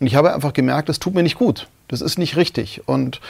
[0.01, 1.69] und ich habe einfach gemerkt, es tut mir nicht gut.
[1.89, 2.89] Das ist nicht richtig.
[2.89, 3.21] Und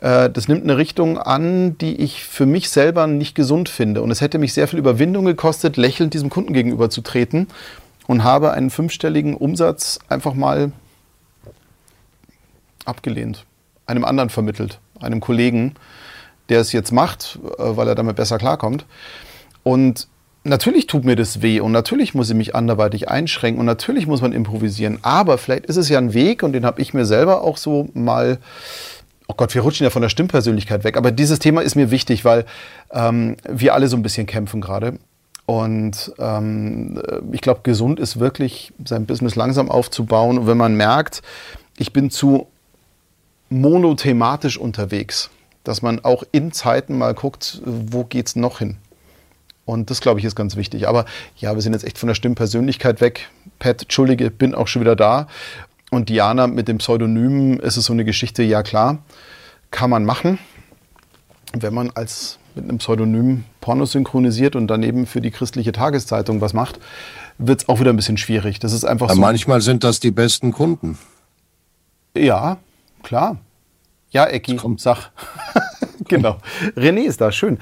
[0.00, 4.02] äh, das nimmt eine Richtung an, die ich für mich selber nicht gesund finde.
[4.02, 7.48] Und es hätte mich sehr viel Überwindung gekostet, lächelnd diesem Kunden gegenüber zu treten
[8.06, 10.72] und habe einen fünfstelligen Umsatz einfach mal
[12.84, 13.44] abgelehnt,
[13.86, 15.74] einem anderen vermittelt, einem Kollegen,
[16.48, 18.86] der es jetzt macht, äh, weil er damit besser klarkommt.
[19.62, 20.08] Und
[20.44, 24.22] natürlich tut mir das weh und natürlich muss ich mich anderweitig einschränken und natürlich muss
[24.22, 24.98] man improvisieren.
[25.02, 27.90] Aber vielleicht ist es ja ein Weg und den habe ich mir selber auch so
[27.92, 28.38] mal
[29.30, 30.96] Oh Gott, wir rutschen ja von der Stimmpersönlichkeit weg.
[30.96, 32.46] Aber dieses Thema ist mir wichtig, weil
[32.90, 34.98] ähm, wir alle so ein bisschen kämpfen gerade.
[35.46, 37.00] Und ähm,
[37.30, 40.36] ich glaube, gesund ist wirklich, sein Business langsam aufzubauen.
[40.36, 41.22] Und wenn man merkt,
[41.78, 42.48] ich bin zu
[43.50, 45.30] monothematisch unterwegs,
[45.62, 48.78] dass man auch in Zeiten mal guckt, wo geht es noch hin.
[49.64, 50.88] Und das, glaube ich, ist ganz wichtig.
[50.88, 51.04] Aber
[51.36, 53.28] ja, wir sind jetzt echt von der Stimmpersönlichkeit weg.
[53.60, 55.28] Pat, entschuldige, bin auch schon wieder da.
[55.90, 58.98] Und Diana mit dem Pseudonym ist es so eine Geschichte, ja klar,
[59.70, 60.38] kann man machen,
[61.52, 66.52] wenn man als mit einem Pseudonym Porno synchronisiert und daneben für die christliche Tageszeitung was
[66.52, 66.80] macht,
[67.38, 68.58] wird es auch wieder ein bisschen schwierig.
[68.58, 69.20] Das ist einfach Aber so.
[69.20, 70.98] Manchmal sind das die besten Kunden.
[72.16, 72.58] Ja,
[73.02, 73.38] klar.
[74.10, 75.10] Ja, Ecki, sag.
[76.08, 76.38] genau.
[76.76, 77.58] René ist da, schön.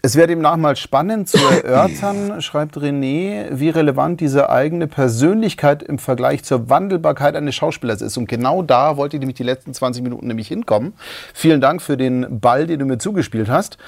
[0.00, 5.98] Es wäre demnach mal spannend zu erörtern, schreibt René, wie relevant diese eigene Persönlichkeit im
[5.98, 8.16] Vergleich zur Wandelbarkeit eines Schauspielers ist.
[8.16, 10.92] Und genau da wollte ich nämlich die letzten 20 Minuten nämlich hinkommen.
[11.34, 13.78] Vielen Dank für den Ball, den du mir zugespielt hast.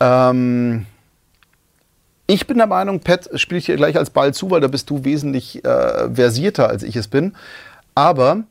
[0.00, 0.86] Ähm
[2.28, 4.90] ich bin der Meinung, Pat spiele ich dir gleich als Ball zu, weil da bist
[4.90, 7.34] du wesentlich äh, versierter, als ich es bin.
[7.94, 8.42] Aber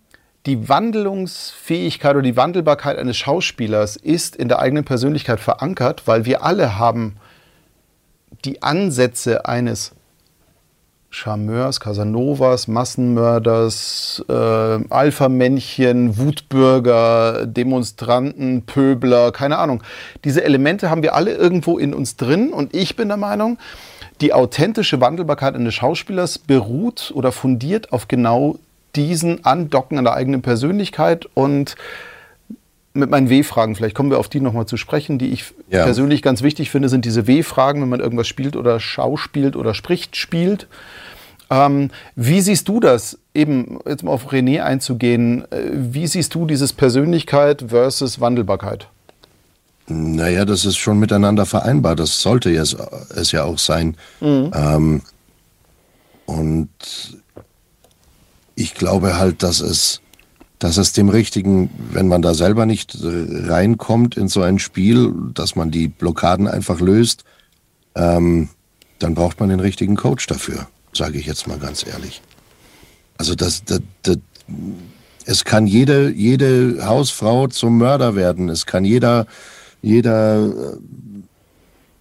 [0.45, 6.43] die Wandlungsfähigkeit oder die Wandelbarkeit eines Schauspielers ist in der eigenen Persönlichkeit verankert, weil wir
[6.43, 7.15] alle haben
[8.43, 9.93] die Ansätze eines
[11.09, 19.81] Charmeurs, Casanovas, Massenmörders, äh, Alpha-Männchen, Wutbürger, Demonstranten, Pöbler, keine Ahnung.
[20.25, 23.57] Diese Elemente haben wir alle irgendwo in uns drin und ich bin der Meinung,
[24.19, 28.59] die authentische Wandelbarkeit eines Schauspielers beruht oder fundiert auf genau
[28.95, 31.75] diesen Andocken an der eigenen Persönlichkeit und
[32.93, 35.83] mit meinen W-Fragen, vielleicht kommen wir auf die nochmal zu sprechen, die ich ja.
[35.83, 40.15] persönlich ganz wichtig finde, sind diese W-Fragen, wenn man irgendwas spielt oder schauspielt oder spricht,
[40.15, 40.67] spielt.
[41.49, 46.45] Ähm, wie siehst du das, eben jetzt mal auf René einzugehen, äh, wie siehst du
[46.45, 48.87] dieses Persönlichkeit versus Wandelbarkeit?
[49.87, 52.75] Naja, das ist schon miteinander vereinbar, das sollte es,
[53.15, 53.95] es ja auch sein.
[54.21, 54.51] Mhm.
[54.55, 55.01] Ähm,
[56.25, 56.69] und
[58.55, 60.01] ich glaube halt, dass es,
[60.59, 65.55] dass es dem richtigen, wenn man da selber nicht reinkommt in so ein Spiel, dass
[65.55, 67.23] man die Blockaden einfach löst,
[67.95, 68.49] ähm,
[68.99, 72.21] dann braucht man den richtigen Coach dafür, sage ich jetzt mal ganz ehrlich.
[73.17, 74.17] Also das, das, das,
[75.25, 78.49] es kann jede, jede Hausfrau zum Mörder werden.
[78.49, 79.25] Es kann jeder,
[79.81, 80.77] jeder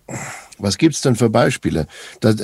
[0.07, 0.15] äh,
[0.59, 1.87] was gibt's denn für Beispiele?
[2.21, 2.37] Das,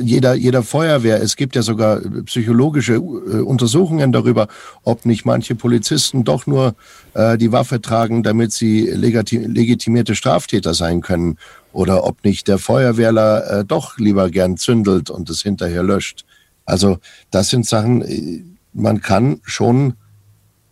[0.00, 4.48] jeder, jeder Feuerwehr, es gibt ja sogar psychologische äh, Untersuchungen darüber,
[4.84, 6.74] ob nicht manche Polizisten doch nur
[7.14, 11.36] äh, die Waffe tragen, damit sie legitimierte Straftäter sein können.
[11.72, 16.24] Oder ob nicht der Feuerwehrler äh, doch lieber gern zündelt und es hinterher löscht.
[16.64, 16.98] Also
[17.30, 18.42] das sind Sachen, äh,
[18.72, 19.94] man kann schon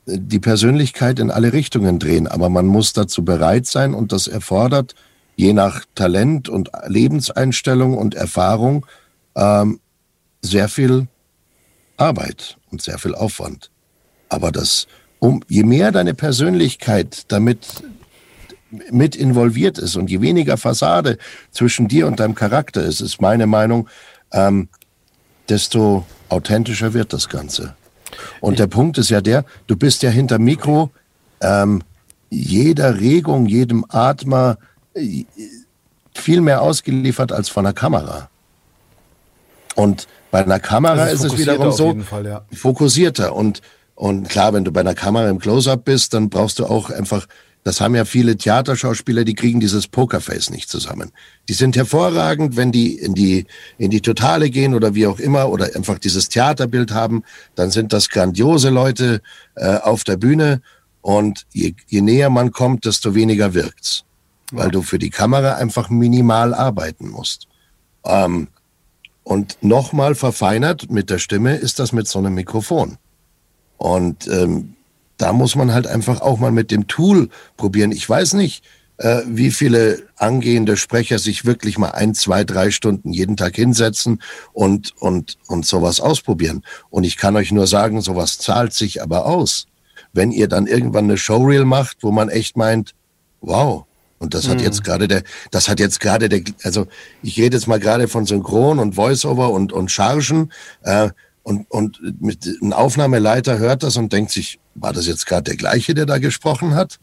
[0.07, 4.27] äh, die Persönlichkeit in alle Richtungen drehen, aber man muss dazu bereit sein und das
[4.27, 4.95] erfordert
[5.37, 8.87] je nach Talent und Lebenseinstellung und Erfahrung
[9.37, 9.81] ähm,
[10.43, 11.07] sehr viel
[11.97, 13.71] Arbeit und sehr viel Aufwand.
[14.29, 14.87] Aber das,
[15.19, 17.85] um, je mehr deine Persönlichkeit damit
[18.91, 21.19] mit involviert ist und je weniger Fassade
[21.53, 23.89] zwischen dir und deinem Charakter ist, ist meine Meinung,
[24.33, 24.69] ähm,
[25.49, 27.77] desto authentischer wird das Ganze.
[28.41, 30.91] Und der Punkt ist ja der, du bist ja hinter Mikro,
[31.41, 31.83] ähm,
[32.29, 34.59] jeder Regung, jedem Atmer,
[36.15, 38.29] viel mehr ausgeliefert als von der Kamera.
[39.75, 42.45] Und bei einer Kamera also ist es wiederum so Fall, ja.
[42.53, 43.35] fokussierter.
[43.35, 43.61] Und,
[43.95, 47.27] und klar, wenn du bei einer Kamera im Close-up bist, dann brauchst du auch einfach,
[47.63, 51.13] das haben ja viele Theaterschauspieler, die kriegen dieses Pokerface nicht zusammen.
[51.49, 55.51] Die sind hervorragend, wenn die in die, in die Totale gehen oder wie auch immer
[55.51, 57.23] oder einfach dieses Theaterbild haben,
[57.55, 59.21] dann sind das grandiose Leute
[59.57, 60.63] äh, auf der Bühne.
[61.03, 64.06] Und je, je näher man kommt, desto weniger wirkt's
[64.53, 67.49] weil du für die Kamera einfach minimal arbeiten musst.
[68.05, 68.49] Ähm,
[69.25, 72.99] und nochmal verfeinert mit der Stimme ist das mit so einem Mikrofon.
[73.77, 74.77] Und ähm,
[75.17, 77.91] da muss man halt einfach auch mal mit dem Tool probieren.
[77.91, 78.63] Ich weiß nicht,
[78.99, 84.23] äh, wie viele angehende Sprecher sich wirklich mal ein, zwei, drei Stunden jeden Tag hinsetzen
[84.53, 86.63] und, und, und sowas ausprobieren.
[86.91, 89.67] Und ich kann euch nur sagen, sowas zahlt sich aber aus.
[90.13, 92.95] Wenn ihr dann irgendwann eine Showreel macht, wo man echt meint,
[93.41, 93.85] wow,
[94.19, 94.65] und das hat mhm.
[94.65, 96.87] jetzt gerade der, das hat jetzt gerade der, also
[97.23, 100.53] ich rede jetzt mal gerade von Synchron und Voiceover und, und Chargen,
[100.83, 101.11] äh,
[101.47, 105.57] und, und mit, ein Aufnahmeleiter hört das und denkt sich, war das jetzt gerade der
[105.57, 106.99] gleiche, der da gesprochen hat?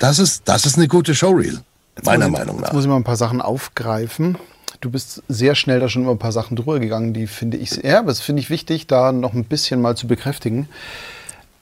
[0.00, 1.60] Das ist, das ist eine gute Showreel,
[2.02, 2.64] meiner ich, Meinung nach.
[2.64, 4.38] Jetzt muss ich mal ein paar Sachen aufgreifen.
[4.80, 7.76] Du bist sehr schnell da schon über ein paar Sachen drüber gegangen, die finde ich,
[7.76, 10.68] ja, das finde ich wichtig, da noch ein bisschen mal zu bekräftigen.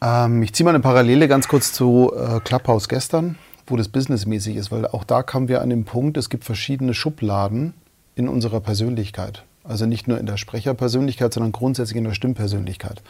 [0.01, 3.37] Ähm, ich ziehe mal eine Parallele ganz kurz zu äh, Clubhouse gestern,
[3.67, 6.95] wo das businessmäßig ist, weil auch da kamen wir an den Punkt, es gibt verschiedene
[6.95, 7.75] Schubladen
[8.15, 9.45] in unserer Persönlichkeit.
[9.65, 13.03] Also nicht nur in der Sprecherpersönlichkeit, sondern grundsätzlich in der Stimmpersönlichkeit.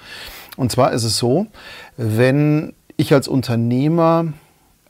[0.56, 1.46] Und zwar ist es so,
[1.96, 4.32] wenn ich als Unternehmer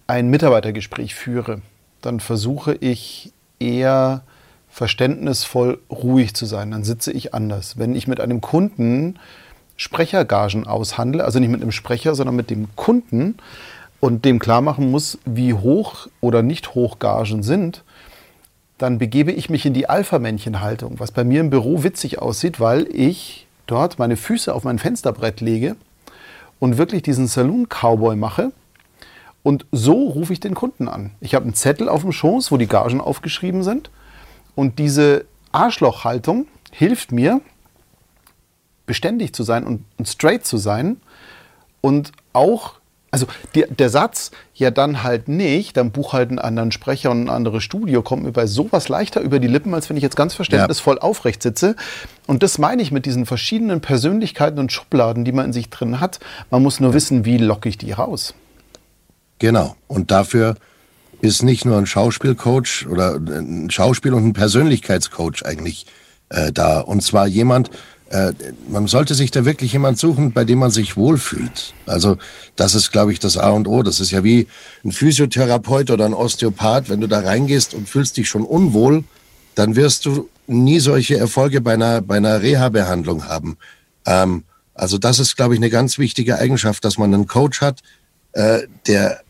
[0.06, 1.60] ein Mitarbeitergespräch führe,
[2.02, 4.22] dann versuche ich eher
[4.68, 6.70] verständnisvoll ruhig zu sein.
[6.70, 7.78] Dann sitze ich anders.
[7.78, 9.18] Wenn ich mit einem Kunden
[9.76, 13.36] Sprechergagen aushandle, also nicht mit einem Sprecher, sondern mit dem Kunden
[14.00, 17.82] und dem klar machen muss, wie hoch oder nicht hoch Gagen sind,
[18.78, 22.86] dann begebe ich mich in die Alpha-Männchen-Haltung, was bei mir im Büro witzig aussieht, weil
[22.94, 25.76] ich dort meine Füße auf mein Fensterbrett lege
[26.58, 28.52] und wirklich diesen Saloon-Cowboy mache.
[29.42, 31.12] Und so rufe ich den Kunden an.
[31.20, 33.90] Ich habe einen Zettel auf dem Schoß, wo die Gagen aufgeschrieben sind.
[34.54, 37.40] Und diese Arschlochhaltung hilft mir,
[38.86, 41.00] beständig zu sein und, straight zu sein
[41.80, 42.74] und auch
[43.10, 47.24] also die, der Satz, ja dann halt nicht, dann buch halt einen anderen Sprecher und
[47.24, 50.16] ein anderes Studio, kommt mir bei sowas leichter über die Lippen, als wenn ich jetzt
[50.16, 51.02] ganz verständnisvoll ja.
[51.02, 51.76] aufrecht sitze.
[52.26, 56.00] Und das meine ich mit diesen verschiedenen Persönlichkeiten und Schubladen, die man in sich drin
[56.00, 56.20] hat.
[56.50, 56.94] Man muss nur ja.
[56.94, 58.34] wissen, wie locke ich die raus.
[59.38, 59.76] Genau.
[59.86, 60.56] Und dafür
[61.20, 65.86] ist nicht nur ein Schauspielcoach oder ein Schauspiel- und ein Persönlichkeitscoach eigentlich
[66.28, 66.80] äh, da.
[66.80, 67.70] Und zwar jemand,
[68.10, 68.32] äh,
[68.68, 71.74] man sollte sich da wirklich jemand suchen, bei dem man sich wohlfühlt.
[71.86, 72.18] Also
[72.54, 73.82] das ist, glaube ich, das A und O.
[73.82, 74.46] Das ist ja wie
[74.84, 76.88] ein Physiotherapeut oder ein Osteopath.
[76.88, 79.04] Wenn du da reingehst und fühlst dich schon unwohl,
[79.56, 83.56] dann wirst du nie solche Erfolge bei einer, bei einer Reha-Behandlung haben.
[84.06, 84.44] Ähm,
[84.74, 87.80] also das ist, glaube ich, eine ganz wichtige Eigenschaft, dass man einen Coach hat,
[88.32, 89.20] äh, der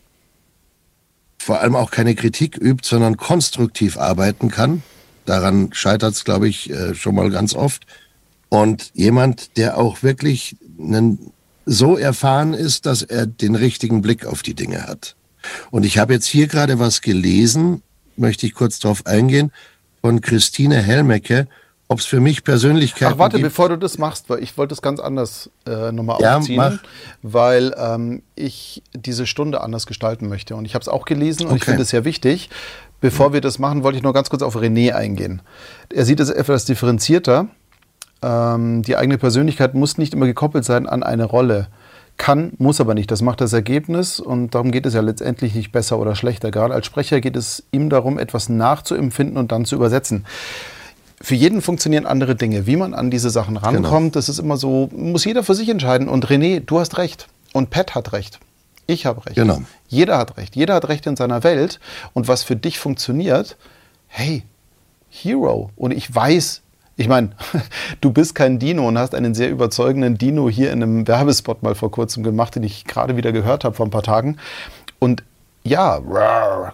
[1.39, 4.83] vor allem auch keine Kritik übt, sondern konstruktiv arbeiten kann.
[5.25, 7.87] Daran scheitert es, glaube ich, äh, schon mal ganz oft
[8.49, 11.31] und jemand, der auch wirklich einen,
[11.65, 15.15] so erfahren ist, dass er den richtigen Blick auf die Dinge hat.
[15.69, 17.83] Und ich habe jetzt hier gerade was gelesen,
[18.15, 19.51] möchte ich kurz darauf eingehen,
[20.01, 21.47] von Christine Helmecke,
[21.89, 23.49] ob es für mich Persönlichkeiten Ach, warte, gibt.
[23.49, 26.79] bevor du das machst, weil ich wollte es ganz anders äh, nochmal ja, aufziehen, mach.
[27.21, 30.55] weil ähm, ich diese Stunde anders gestalten möchte.
[30.55, 31.57] Und ich habe es auch gelesen und okay.
[31.57, 32.49] ich finde es sehr wichtig.
[32.99, 35.41] Bevor wir das machen, wollte ich nur ganz kurz auf René eingehen.
[35.89, 37.47] Er sieht es etwas differenzierter
[38.21, 41.67] ähm, die eigene Persönlichkeit muss nicht immer gekoppelt sein an eine Rolle.
[42.17, 43.11] Kann, muss aber nicht.
[43.11, 46.49] Das macht das Ergebnis und darum geht es ja letztendlich nicht besser oder schlechter.
[46.49, 50.25] Gerade als Sprecher geht es ihm darum, etwas nachzuempfinden und dann zu übersetzen.
[51.21, 52.65] Für jeden funktionieren andere Dinge.
[52.65, 54.09] Wie man an diese Sachen rankommt, genau.
[54.09, 56.09] das ist immer so, muss jeder für sich entscheiden.
[56.09, 57.27] Und René, du hast recht.
[57.53, 58.39] Und Pat hat recht.
[58.87, 59.35] Ich habe recht.
[59.35, 59.61] Genau.
[59.87, 60.55] Jeder hat recht.
[60.55, 61.79] Jeder hat recht in seiner Welt.
[62.13, 63.57] Und was für dich funktioniert,
[64.07, 64.43] hey,
[65.09, 65.71] Hero.
[65.75, 66.61] Und ich weiß,
[66.97, 67.29] ich meine,
[68.01, 71.75] du bist kein Dino und hast einen sehr überzeugenden Dino hier in einem Werbespot mal
[71.75, 74.37] vor kurzem gemacht, den ich gerade wieder gehört habe vor ein paar Tagen.
[74.99, 75.23] Und
[75.63, 76.01] ja,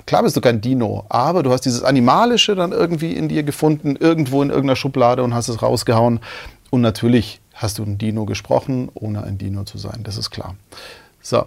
[0.06, 3.96] klar bist du kein Dino, aber du hast dieses Animalische dann irgendwie in dir gefunden,
[3.96, 6.20] irgendwo in irgendeiner Schublade und hast es rausgehauen.
[6.70, 10.56] Und natürlich hast du ein Dino gesprochen, ohne ein Dino zu sein, das ist klar.
[11.22, 11.46] So.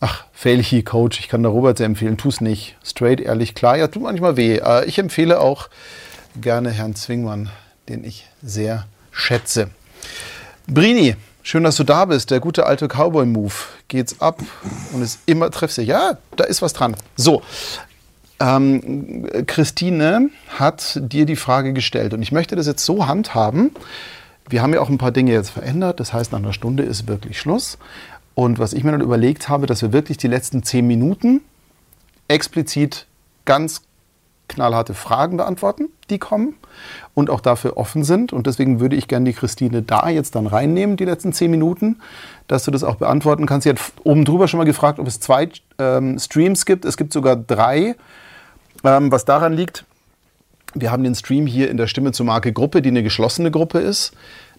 [0.00, 2.76] Ach, Failhy Coach, ich kann da Robert sehr empfehlen, tu es nicht.
[2.84, 4.56] Straight, ehrlich, klar, ja, tut manchmal weh.
[4.56, 5.68] Äh, ich empfehle auch
[6.40, 7.48] gerne Herrn Zwingmann
[7.88, 9.68] den ich sehr schätze.
[10.66, 12.30] Brini, schön, dass du da bist.
[12.30, 13.54] Der gute alte Cowboy-Move.
[13.88, 14.40] Geht's ab
[14.92, 15.86] und ist immer treffsicher.
[15.86, 16.96] Ja, da ist was dran.
[17.16, 17.42] So,
[18.40, 23.70] ähm, Christine hat dir die Frage gestellt und ich möchte das jetzt so handhaben.
[24.48, 26.00] Wir haben ja auch ein paar Dinge jetzt verändert.
[26.00, 27.78] Das heißt, nach einer Stunde ist wirklich Schluss.
[28.34, 31.40] Und was ich mir dann überlegt habe, dass wir wirklich die letzten zehn Minuten
[32.28, 33.06] explizit
[33.44, 33.82] ganz
[34.48, 36.54] knallharte Fragen beantworten, die kommen
[37.14, 38.32] und auch dafür offen sind.
[38.32, 42.00] Und deswegen würde ich gerne die Christine da jetzt dann reinnehmen, die letzten zehn Minuten,
[42.46, 43.64] dass du das auch beantworten kannst.
[43.64, 46.84] Sie hat oben drüber schon mal gefragt, ob es zwei ähm, Streams gibt.
[46.84, 47.96] Es gibt sogar drei,
[48.84, 49.84] ähm, was daran liegt,
[50.74, 53.78] wir haben den Stream hier in der Stimme zur Marke Gruppe, die eine geschlossene Gruppe
[53.78, 54.12] ist.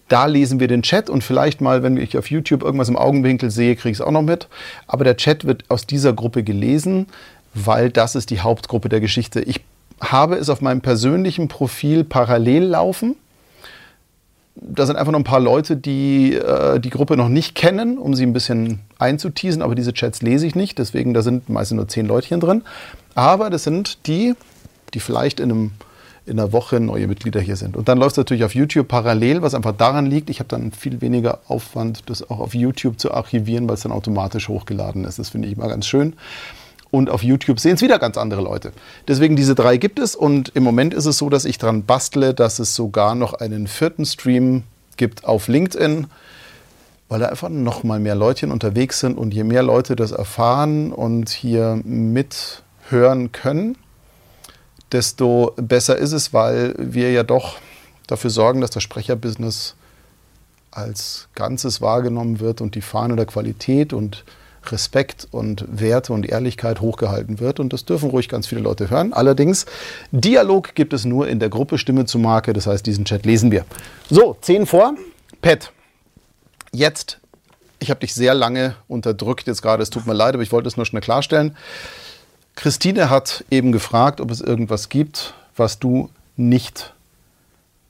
[0.08, 3.50] Da lesen wir den Chat und vielleicht mal, wenn ich auf YouTube irgendwas im Augenwinkel
[3.50, 4.48] sehe, kriege ich es auch noch mit.
[4.86, 7.06] Aber der Chat wird aus dieser Gruppe gelesen,
[7.54, 9.40] weil das ist die Hauptgruppe der Geschichte.
[9.40, 9.62] Ich
[10.00, 13.16] habe es auf meinem persönlichen Profil parallel laufen.
[14.54, 18.14] Da sind einfach noch ein paar Leute, die äh, die Gruppe noch nicht kennen, um
[18.14, 19.60] sie ein bisschen einzuteasen.
[19.60, 22.62] Aber diese Chats lese ich nicht, deswegen da sind meistens nur zehn Leutchen drin.
[23.14, 24.34] Aber das sind die,
[24.94, 25.70] die vielleicht in, einem,
[26.24, 27.76] in einer Woche neue Mitglieder hier sind.
[27.76, 30.72] Und dann läuft es natürlich auf YouTube parallel, was einfach daran liegt, ich habe dann
[30.72, 35.18] viel weniger Aufwand, das auch auf YouTube zu archivieren, weil es dann automatisch hochgeladen ist.
[35.18, 36.14] Das finde ich immer ganz schön
[36.90, 38.72] und auf YouTube sehen es wieder ganz andere Leute.
[39.08, 42.34] Deswegen diese drei gibt es und im Moment ist es so, dass ich dran bastle,
[42.34, 44.62] dass es sogar noch einen vierten Stream
[44.96, 46.06] gibt auf LinkedIn.
[47.08, 50.92] weil da einfach noch mal mehr Leutchen unterwegs sind und je mehr Leute das erfahren
[50.92, 53.78] und hier mithören können,
[54.90, 57.58] desto besser ist es, weil wir ja doch
[58.08, 59.76] dafür sorgen, dass das Sprecherbusiness
[60.72, 64.24] als Ganzes wahrgenommen wird und die Fahne der Qualität und
[64.72, 67.60] Respekt und Werte und Ehrlichkeit hochgehalten wird.
[67.60, 69.12] Und das dürfen ruhig ganz viele Leute hören.
[69.12, 69.66] Allerdings,
[70.12, 72.52] Dialog gibt es nur in der Gruppe Stimme zu Marke.
[72.52, 73.64] Das heißt, diesen Chat lesen wir.
[74.10, 74.94] So, 10 vor.
[75.42, 75.72] Pat,
[76.72, 77.18] jetzt,
[77.78, 79.82] ich habe dich sehr lange unterdrückt jetzt gerade.
[79.82, 81.56] Es tut mir leid, aber ich wollte es nur schnell klarstellen.
[82.54, 86.94] Christine hat eben gefragt, ob es irgendwas gibt, was du nicht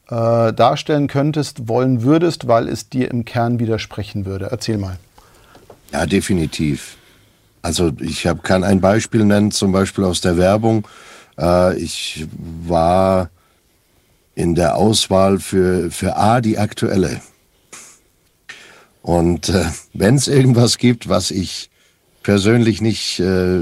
[0.09, 4.49] äh, darstellen könntest, wollen würdest, weil es dir im Kern widersprechen würde.
[4.51, 4.99] Erzähl mal.
[5.93, 6.97] Ja, definitiv.
[7.63, 10.87] Also ich hab, kann ein Beispiel nennen, zum Beispiel aus der Werbung.
[11.39, 12.27] Äh, ich
[12.67, 13.31] war
[14.35, 17.21] in der Auswahl für, für A, die aktuelle.
[19.03, 19.65] Und äh,
[19.95, 21.71] wenn es irgendwas gibt, was ich
[22.23, 23.61] persönlich nicht äh,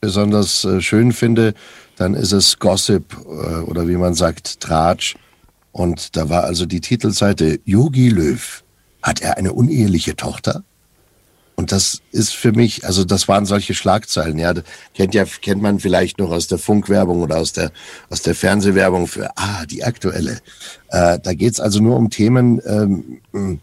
[0.00, 1.54] besonders äh, schön finde,
[1.96, 5.14] dann ist es Gossip äh, oder wie man sagt, Tratsch.
[5.72, 8.62] Und da war also die Titelseite Yogi Löw.
[9.02, 10.64] Hat er eine uneheliche Tochter?
[11.56, 14.52] Und das ist für mich, also das waren solche Schlagzeilen, ja,
[14.94, 17.72] kennt ja, kennt man vielleicht noch aus der Funkwerbung oder aus der,
[18.10, 20.40] aus der Fernsehwerbung für, ah, die aktuelle.
[20.90, 23.60] Äh, da geht's also nur um Themen, ähm, hm.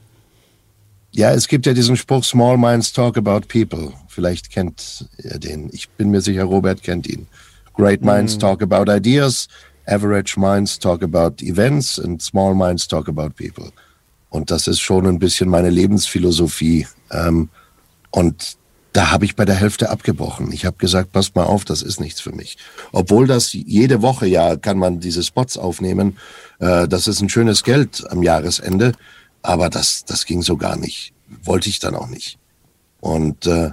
[1.11, 3.93] ja, es gibt ja diesen Spruch, Small Minds Talk About People.
[4.07, 5.69] Vielleicht kennt ihr den.
[5.71, 7.27] Ich bin mir sicher, Robert kennt ihn.
[7.75, 8.39] Great Minds mm.
[8.39, 9.47] Talk About Ideas,
[9.87, 13.71] Average Minds Talk About Events and Small Minds Talk About People.
[14.29, 16.87] Und das ist schon ein bisschen meine Lebensphilosophie.
[17.11, 17.49] Ähm,
[18.13, 18.57] und
[18.93, 20.51] da habe ich bei der Hälfte abgebrochen.
[20.51, 22.57] Ich habe gesagt, passt mal auf, das ist nichts für mich.
[22.91, 26.17] Obwohl das jede Woche ja kann man diese Spots aufnehmen.
[26.59, 28.91] Äh, das ist ein schönes Geld am Jahresende.
[29.41, 31.11] Aber das, das ging so gar nicht.
[31.43, 32.37] Wollte ich dann auch nicht.
[32.99, 33.71] Und äh,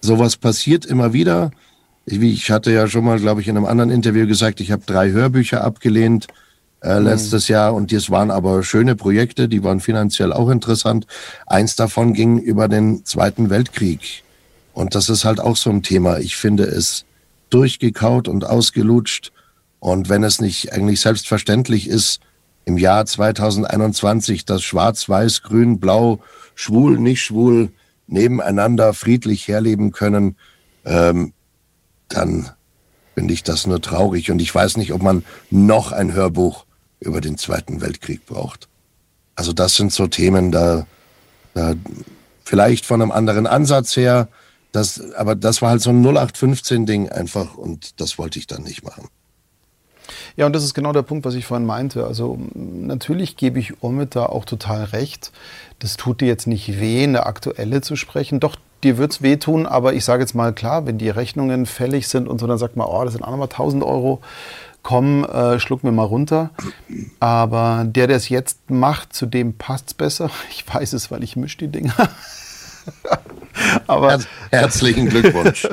[0.00, 1.52] sowas passiert immer wieder.
[2.04, 4.82] Ich, ich hatte ja schon mal, glaube ich, in einem anderen Interview gesagt, ich habe
[4.84, 6.26] drei Hörbücher abgelehnt
[6.82, 7.06] äh, mhm.
[7.06, 11.06] letztes Jahr und das waren aber schöne Projekte, die waren finanziell auch interessant.
[11.46, 14.22] Eins davon ging über den Zweiten Weltkrieg
[14.72, 16.18] und das ist halt auch so ein Thema.
[16.18, 17.04] Ich finde es
[17.50, 19.32] durchgekaut und ausgelutscht
[19.78, 22.20] und wenn es nicht eigentlich selbstverständlich ist,
[22.66, 26.18] im Jahr 2021, dass Schwarz, Weiß, Grün, Blau,
[26.56, 27.70] schwul, nicht schwul
[28.08, 30.36] nebeneinander friedlich herleben können,
[30.84, 31.32] ähm,
[32.08, 32.50] dann
[33.14, 34.30] finde ich das nur traurig.
[34.30, 36.65] Und ich weiß nicht, ob man noch ein Hörbuch
[37.00, 38.68] über den Zweiten Weltkrieg braucht.
[39.34, 40.86] Also das sind so Themen, da,
[41.54, 41.74] da
[42.44, 44.28] vielleicht von einem anderen Ansatz her,
[44.72, 48.82] das, aber das war halt so ein 0815-Ding einfach und das wollte ich dann nicht
[48.84, 49.08] machen.
[50.36, 52.06] Ja, und das ist genau der Punkt, was ich vorhin meinte.
[52.06, 55.32] Also natürlich gebe ich Omid da auch total recht.
[55.78, 58.38] Das tut dir jetzt nicht weh, eine aktuelle zu sprechen.
[58.38, 62.08] Doch, dir wird es wehtun, aber ich sage jetzt mal klar, wenn die Rechnungen fällig
[62.08, 64.20] sind und so, dann sagt man, oh, das sind auch nochmal 1000 Euro
[64.86, 66.50] komm, äh, schluck mir mal runter.
[67.18, 70.30] Aber der, der es jetzt macht, zu dem passt es besser.
[70.50, 71.92] Ich weiß es, weil ich mische die Dinger.
[73.88, 74.20] Aber
[74.52, 75.66] herzlichen Glückwunsch.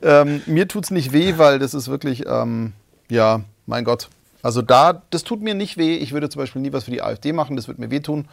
[0.00, 2.72] ähm, mir tut es nicht weh, weil das ist wirklich, ähm,
[3.08, 4.08] ja, mein Gott.
[4.44, 5.96] Also da, das tut mir nicht weh.
[5.96, 8.28] Ich würde zum Beispiel nie was für die AfD machen, das würde mir wehtun.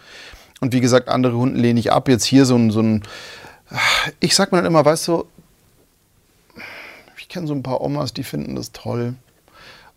[0.62, 2.08] Und wie gesagt, andere Hunden lehne ich ab.
[2.08, 3.02] Jetzt hier so ein, so ein
[4.20, 5.26] ich sag mir dann immer, weißt du,
[7.18, 9.16] ich kenne so ein paar Omas, die finden das toll.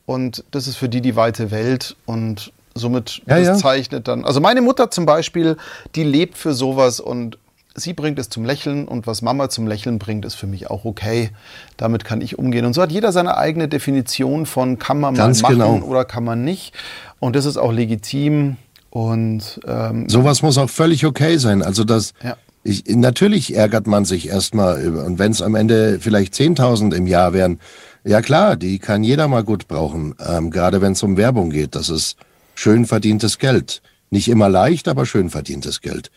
[0.06, 3.54] Und das ist für die die weite Welt und somit ja, das ja.
[3.56, 4.24] zeichnet dann.
[4.24, 5.56] Also meine Mutter zum Beispiel,
[5.94, 7.38] die lebt für sowas und
[7.74, 10.84] sie bringt es zum Lächeln und was Mama zum Lächeln bringt, ist für mich auch
[10.84, 11.30] okay.
[11.76, 12.64] Damit kann ich umgehen.
[12.64, 15.78] Und so hat jeder seine eigene Definition von kann man Ganz machen genau.
[15.78, 16.74] oder kann man nicht.
[17.18, 18.56] Und das ist auch legitim.
[18.90, 21.62] Und ähm, sowas muss auch völlig okay sein.
[21.62, 22.12] Also das.
[22.22, 22.36] Ja.
[22.64, 25.04] Ich, natürlich ärgert man sich erstmal über.
[25.04, 27.58] Und wenn es am Ende vielleicht 10.000 im Jahr wären,
[28.04, 31.74] ja klar, die kann jeder mal gut brauchen, ähm, gerade wenn es um Werbung geht.
[31.74, 32.16] Das ist
[32.54, 33.82] schön verdientes Geld.
[34.10, 36.10] Nicht immer leicht, aber schön verdientes Geld.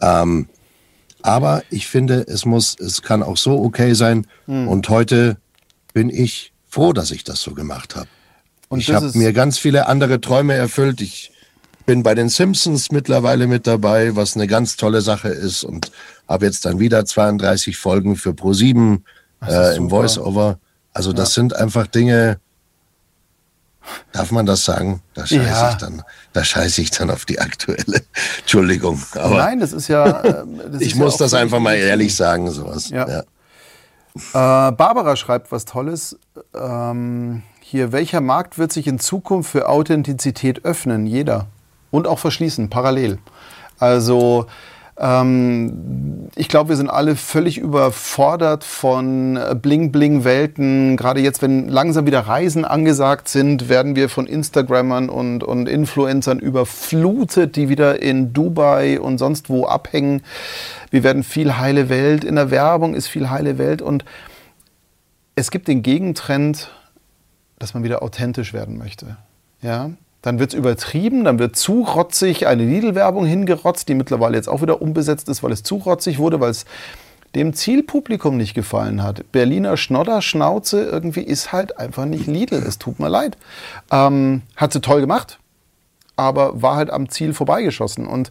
[0.00, 0.48] Ähm,
[1.22, 4.26] aber ich finde, es muss, es kann auch so okay sein.
[4.46, 4.68] Hm.
[4.68, 5.38] Und heute
[5.92, 8.08] bin ich froh, dass ich das so gemacht habe.
[8.76, 11.00] ich habe mir ganz viele andere Träume erfüllt.
[11.00, 11.32] Ich
[11.86, 15.90] bin bei den Simpsons mittlerweile mit dabei, was eine ganz tolle Sache ist und
[16.28, 19.00] habe jetzt dann wieder 32 Folgen für Pro7
[19.46, 20.58] äh, im Voiceover.
[20.98, 21.42] Also das ja.
[21.42, 22.40] sind einfach Dinge,
[24.10, 25.00] darf man das sagen?
[25.14, 25.70] Da scheiße ja.
[25.70, 28.02] ich dann, da scheiße ich dann auf die aktuelle.
[28.40, 29.00] Entschuldigung.
[29.14, 30.06] Aber Nein, das ist ja.
[30.24, 32.88] Äh, das ich ist muss ja das einfach mal ehrlich sagen, sowas.
[32.90, 33.06] Ja.
[33.20, 33.22] Äh,
[34.32, 36.18] Barbara schreibt was Tolles.
[36.52, 41.06] Ähm, hier, welcher Markt wird sich in Zukunft für Authentizität öffnen?
[41.06, 41.46] Jeder.
[41.92, 43.20] Und auch verschließen, parallel.
[43.78, 44.48] Also
[45.00, 50.96] Ähm, ich glaube, wir sind alle völlig überfordert von Bling-Bling-Welten.
[50.96, 56.40] Gerade jetzt, wenn langsam wieder Reisen angesagt sind, werden wir von Instagrammern und, und Influencern
[56.40, 60.22] überflutet, die wieder in Dubai und sonst wo abhängen.
[60.90, 62.24] Wir werden viel heile Welt.
[62.24, 63.82] In der Werbung ist viel heile Welt.
[63.82, 64.04] Und
[65.36, 66.72] es gibt den Gegentrend,
[67.58, 69.16] dass man wieder authentisch werden möchte.
[69.62, 69.90] Ja,
[70.22, 74.62] dann wird es übertrieben, dann wird zu rotzig eine Lidl-Werbung hingerotzt, die mittlerweile jetzt auch
[74.62, 76.64] wieder umbesetzt ist, weil es zu rotzig wurde, weil es
[77.34, 79.30] dem Zielpublikum nicht gefallen hat.
[79.32, 82.56] Berliner Schnodder-Schnauze irgendwie ist halt einfach nicht Lidl.
[82.56, 83.36] Es tut mir leid.
[83.92, 85.38] Ähm, hat sie toll gemacht,
[86.16, 88.06] aber war halt am Ziel vorbeigeschossen.
[88.06, 88.30] Und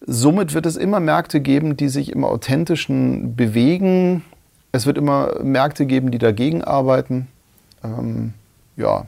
[0.00, 4.24] somit wird es immer Märkte geben, die sich im Authentischen bewegen.
[4.72, 7.28] Es wird immer Märkte geben, die dagegen arbeiten.
[7.84, 8.32] Ähm,
[8.76, 9.06] ja,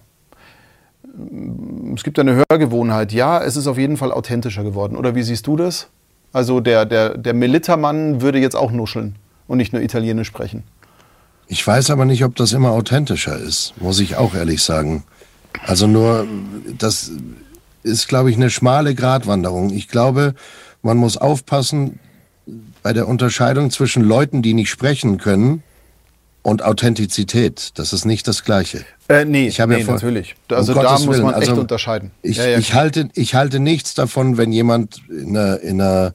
[1.95, 3.13] es gibt eine Hörgewohnheit.
[3.13, 4.97] Ja, es ist auf jeden Fall authentischer geworden.
[4.97, 5.89] Oder wie siehst du das?
[6.33, 10.65] Also der, der, der Militermann würde jetzt auch nuscheln und nicht nur Italienisch sprechen.
[11.47, 15.05] Ich weiß aber nicht, ob das immer authentischer ist, muss ich auch ehrlich sagen.
[15.67, 16.27] Also nur,
[16.79, 17.13] das
[17.83, 19.71] ist, glaube ich, eine schmale Gratwanderung.
[19.71, 20.35] Ich glaube,
[20.83, 22.01] man muss aufpassen
[22.83, 25.63] bei der Unterscheidung zwischen Leuten, die nicht sprechen können
[26.45, 27.71] und Authentizität.
[27.75, 28.85] Das ist nicht das Gleiche.
[29.09, 30.37] Äh, nee, ich nee, ja vor, natürlich.
[30.51, 32.11] Also um da Gottes muss man echt also, unterscheiden.
[32.23, 36.15] Ich, ja, ja, ich, halte, ich halte nichts davon, wenn jemand in einer, in, einer,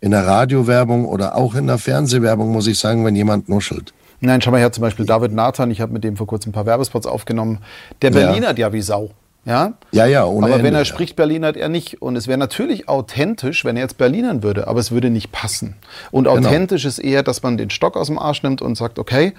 [0.00, 3.92] in einer Radiowerbung oder auch in einer Fernsehwerbung, muss ich sagen, wenn jemand nuschelt.
[4.20, 6.52] Nein, schau mal her, zum Beispiel David Nathan, ich habe mit dem vor kurzem ein
[6.52, 7.58] paar Werbespots aufgenommen.
[8.00, 9.10] Der Berlinert ja, ja wie Sau.
[9.44, 10.84] Ja, ja, ja ohne Aber Ende, wenn er ja.
[10.84, 12.00] spricht, Berlinert er nicht.
[12.00, 15.76] Und es wäre natürlich authentisch, wenn er jetzt Berlinern würde, aber es würde nicht passen.
[16.10, 16.38] Und genau.
[16.38, 16.90] authentisch genau.
[16.90, 19.34] ist eher, dass man den Stock aus dem Arsch nimmt und sagt, okay,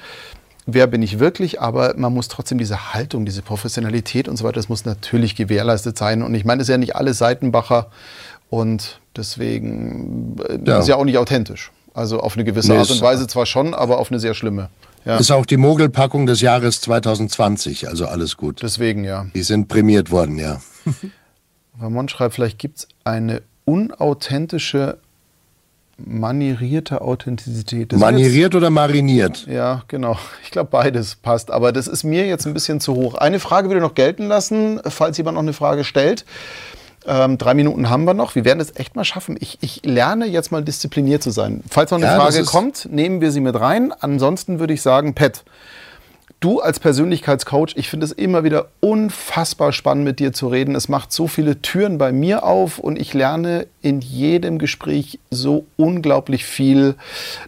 [0.66, 4.56] wer bin ich wirklich, aber man muss trotzdem diese Haltung, diese Professionalität und so weiter,
[4.56, 6.22] das muss natürlich gewährleistet sein.
[6.22, 7.88] Und ich meine, es ist ja nicht alle Seitenbacher
[8.49, 10.80] und deswegen äh, ja.
[10.80, 11.72] ist ja auch nicht authentisch.
[11.93, 14.70] Also auf eine gewisse nee, Art und Weise zwar schon, aber auf eine sehr schlimme.
[15.06, 15.18] Ja.
[15.18, 18.62] Ist auch die Mogelpackung des Jahres 2020, also alles gut.
[18.64, 19.28] Deswegen, ja.
[19.36, 20.62] Die sind prämiert worden, ja.
[21.80, 24.97] Ramon schreibt, vielleicht gibt es eine unauthentische
[25.97, 27.93] manierierte Authentizität.
[27.93, 29.45] Das Manieriert jetzt, oder mariniert?
[29.47, 30.18] Ja, genau.
[30.43, 31.51] Ich glaube, beides passt.
[31.51, 33.16] Aber das ist mir jetzt ein bisschen zu hoch.
[33.16, 36.26] Eine Frage würde noch gelten lassen, falls jemand noch eine Frage stellt.
[37.08, 38.36] Ähm, drei Minuten haben wir noch.
[38.36, 39.38] Wir werden es echt mal schaffen.
[39.39, 41.64] Ich, ich lerne jetzt mal diszipliniert zu sein.
[41.70, 43.93] Falls noch eine ja, Frage kommt, nehmen wir sie mit rein.
[43.99, 45.43] Ansonsten würde ich sagen, Pet,
[46.41, 50.76] Du als Persönlichkeitscoach, ich finde es immer wieder unfassbar spannend, mit dir zu reden.
[50.76, 55.66] Es macht so viele Türen bei mir auf und ich lerne in jedem Gespräch so
[55.78, 56.95] unglaublich viel.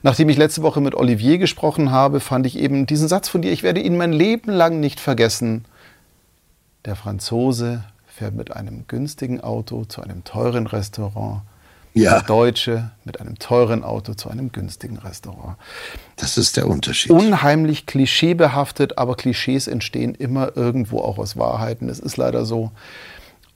[0.04, 3.52] Nachdem ich letzte Woche mit Olivier gesprochen habe, fand ich eben diesen Satz von dir,
[3.52, 5.66] ich werde ihn mein Leben lang nicht vergessen.
[6.86, 7.84] Der Franzose
[8.18, 11.42] fährt mit einem günstigen Auto zu einem teuren Restaurant
[11.98, 12.20] ja.
[12.20, 15.58] Der Deutsche mit einem teuren Auto zu einem günstigen Restaurant.
[16.16, 17.12] Das ist der Unterschied.
[17.12, 21.90] Unheimlich klischeebehaftet, aber Klischees entstehen immer irgendwo auch aus Wahrheiten.
[21.90, 22.70] Es ist leider so.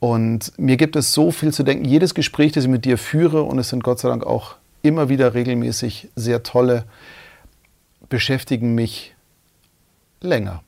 [0.00, 1.84] Und mir gibt es so viel zu denken.
[1.84, 5.08] Jedes Gespräch, das ich mit dir führe, und es sind Gott sei Dank auch immer
[5.08, 6.84] wieder regelmäßig sehr tolle,
[8.08, 9.14] beschäftigen mich
[10.20, 10.64] länger.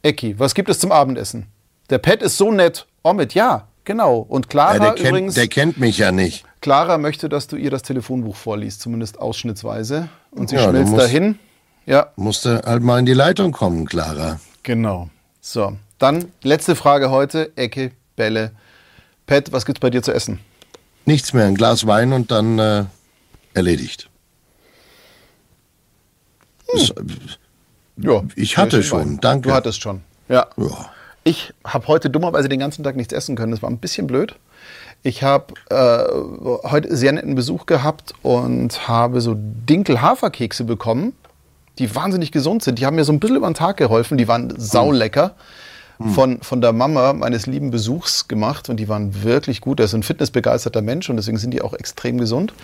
[0.00, 1.46] Ecki, was gibt es zum Abendessen?
[1.90, 2.86] Der Pet ist so nett.
[3.02, 4.18] Omid, ja, genau.
[4.18, 5.34] Und Clara ja, der kennt, übrigens.
[5.34, 6.44] Der kennt mich ja nicht.
[6.60, 10.08] Clara möchte, dass du ihr das Telefonbuch vorliest, zumindest ausschnittsweise.
[10.32, 11.38] Und sie ja, schmilzt musst, dahin.
[11.86, 12.08] Ja.
[12.16, 14.40] Musste halt mal in die Leitung kommen, Clara.
[14.64, 15.08] Genau.
[15.40, 17.56] So, dann letzte Frage heute.
[17.56, 18.50] Ecke, Bälle.
[19.26, 20.40] Pat, was gibt's bei dir zu essen?
[21.04, 22.84] Nichts mehr, ein Glas Wein und dann äh,
[23.54, 24.10] erledigt.
[26.68, 27.06] Hm.
[27.98, 29.48] Ja, ich hatte schon, danke.
[29.48, 30.48] Du hattest schon, ja.
[30.56, 30.90] ja.
[31.26, 33.50] Ich habe heute dummerweise den ganzen Tag nichts essen können.
[33.50, 34.36] Das war ein bisschen blöd.
[35.02, 41.14] Ich habe äh, heute sehr netten Besuch gehabt und habe so Dinkel-Haferkekse bekommen,
[41.80, 42.78] die wahnsinnig gesund sind.
[42.78, 44.18] Die haben mir so ein bisschen über den Tag geholfen.
[44.18, 45.34] Die waren saulecker.
[45.98, 46.10] Mhm.
[46.10, 49.80] Von, von der Mama meines lieben Besuchs gemacht und die waren wirklich gut.
[49.80, 52.54] Er ist ein fitnessbegeisterter Mensch und deswegen sind die auch extrem gesund.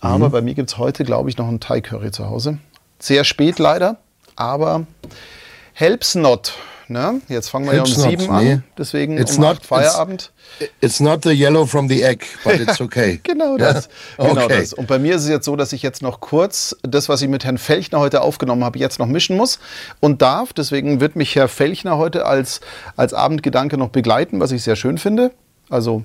[0.00, 0.32] Aber mhm.
[0.32, 2.56] bei mir gibt es heute, glaube ich, noch einen Thai-Curry zu Hause.
[2.98, 3.98] Sehr spät leider,
[4.36, 4.86] aber
[5.74, 6.54] helps not.
[6.88, 7.20] Ne?
[7.28, 8.60] Jetzt fangen wir ja um sieben an, nee.
[8.78, 10.32] deswegen it's um not, Feierabend.
[10.60, 13.18] It's, it's, not the yellow from the egg, but it's okay.
[13.24, 13.88] genau das.
[14.18, 14.28] Ja?
[14.28, 14.60] Genau okay.
[14.60, 14.72] das.
[14.72, 17.28] Und bei mir ist es jetzt so, dass ich jetzt noch kurz das, was ich
[17.28, 19.58] mit Herrn Felchner heute aufgenommen habe, jetzt noch mischen muss
[19.98, 20.52] und darf.
[20.52, 22.60] Deswegen wird mich Herr Felchner heute als,
[22.94, 25.32] als Abendgedanke noch begleiten, was ich sehr schön finde.
[25.68, 26.04] Also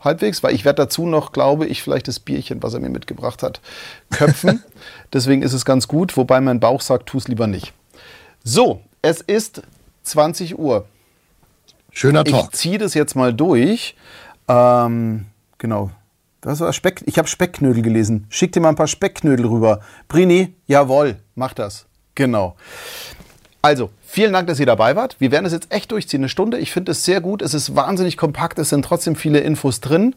[0.00, 3.42] halbwegs, weil ich werde dazu noch, glaube ich, vielleicht das Bierchen, was er mir mitgebracht
[3.42, 3.60] hat,
[4.10, 4.62] köpfen.
[5.12, 7.74] Deswegen ist es ganz gut, wobei mein Bauch sagt, tu es lieber nicht.
[8.44, 9.62] So, es ist
[10.06, 10.86] 20 Uhr.
[11.90, 12.50] Schöner Talk.
[12.52, 13.96] Ich ziehe das jetzt mal durch.
[14.48, 15.26] Ähm,
[15.58, 15.90] genau.
[16.40, 17.02] Das war Speck.
[17.06, 18.26] Ich habe Speckknödel gelesen.
[18.28, 19.80] Schick dir mal ein paar Speckknödel rüber.
[20.06, 21.86] Brini, jawohl, mach das.
[22.14, 22.56] Genau.
[23.62, 25.16] Also, vielen Dank, dass ihr dabei wart.
[25.18, 26.58] Wir werden es jetzt echt durchziehen, eine Stunde.
[26.58, 27.42] Ich finde es sehr gut.
[27.42, 28.60] Es ist wahnsinnig kompakt.
[28.60, 30.14] Es sind trotzdem viele Infos drin.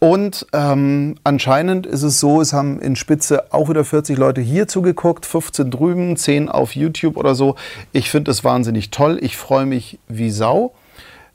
[0.00, 4.66] Und ähm, anscheinend ist es so, es haben in Spitze auch wieder 40 Leute hier
[4.66, 7.54] zugeguckt, 15 drüben, 10 auf YouTube oder so.
[7.92, 9.18] Ich finde es wahnsinnig toll.
[9.20, 10.72] Ich freue mich wie Sau.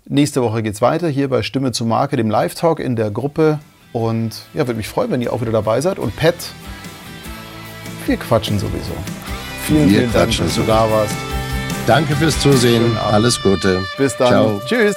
[0.07, 3.59] Nächste Woche geht es weiter hier bei Stimme zu Marke, dem Live-Talk in der Gruppe.
[3.93, 5.99] Und ja, würde mich freuen, wenn ihr auch wieder dabei seid.
[5.99, 6.35] Und Pat,
[8.07, 8.93] wir quatschen sowieso.
[9.67, 11.15] Vielen, wir vielen Dank, dass du da warst.
[11.85, 12.97] Danke fürs Zusehen.
[12.97, 13.79] Alles Gute.
[13.97, 14.27] Bis dann.
[14.27, 14.61] Ciao.
[14.65, 14.95] Tschüss.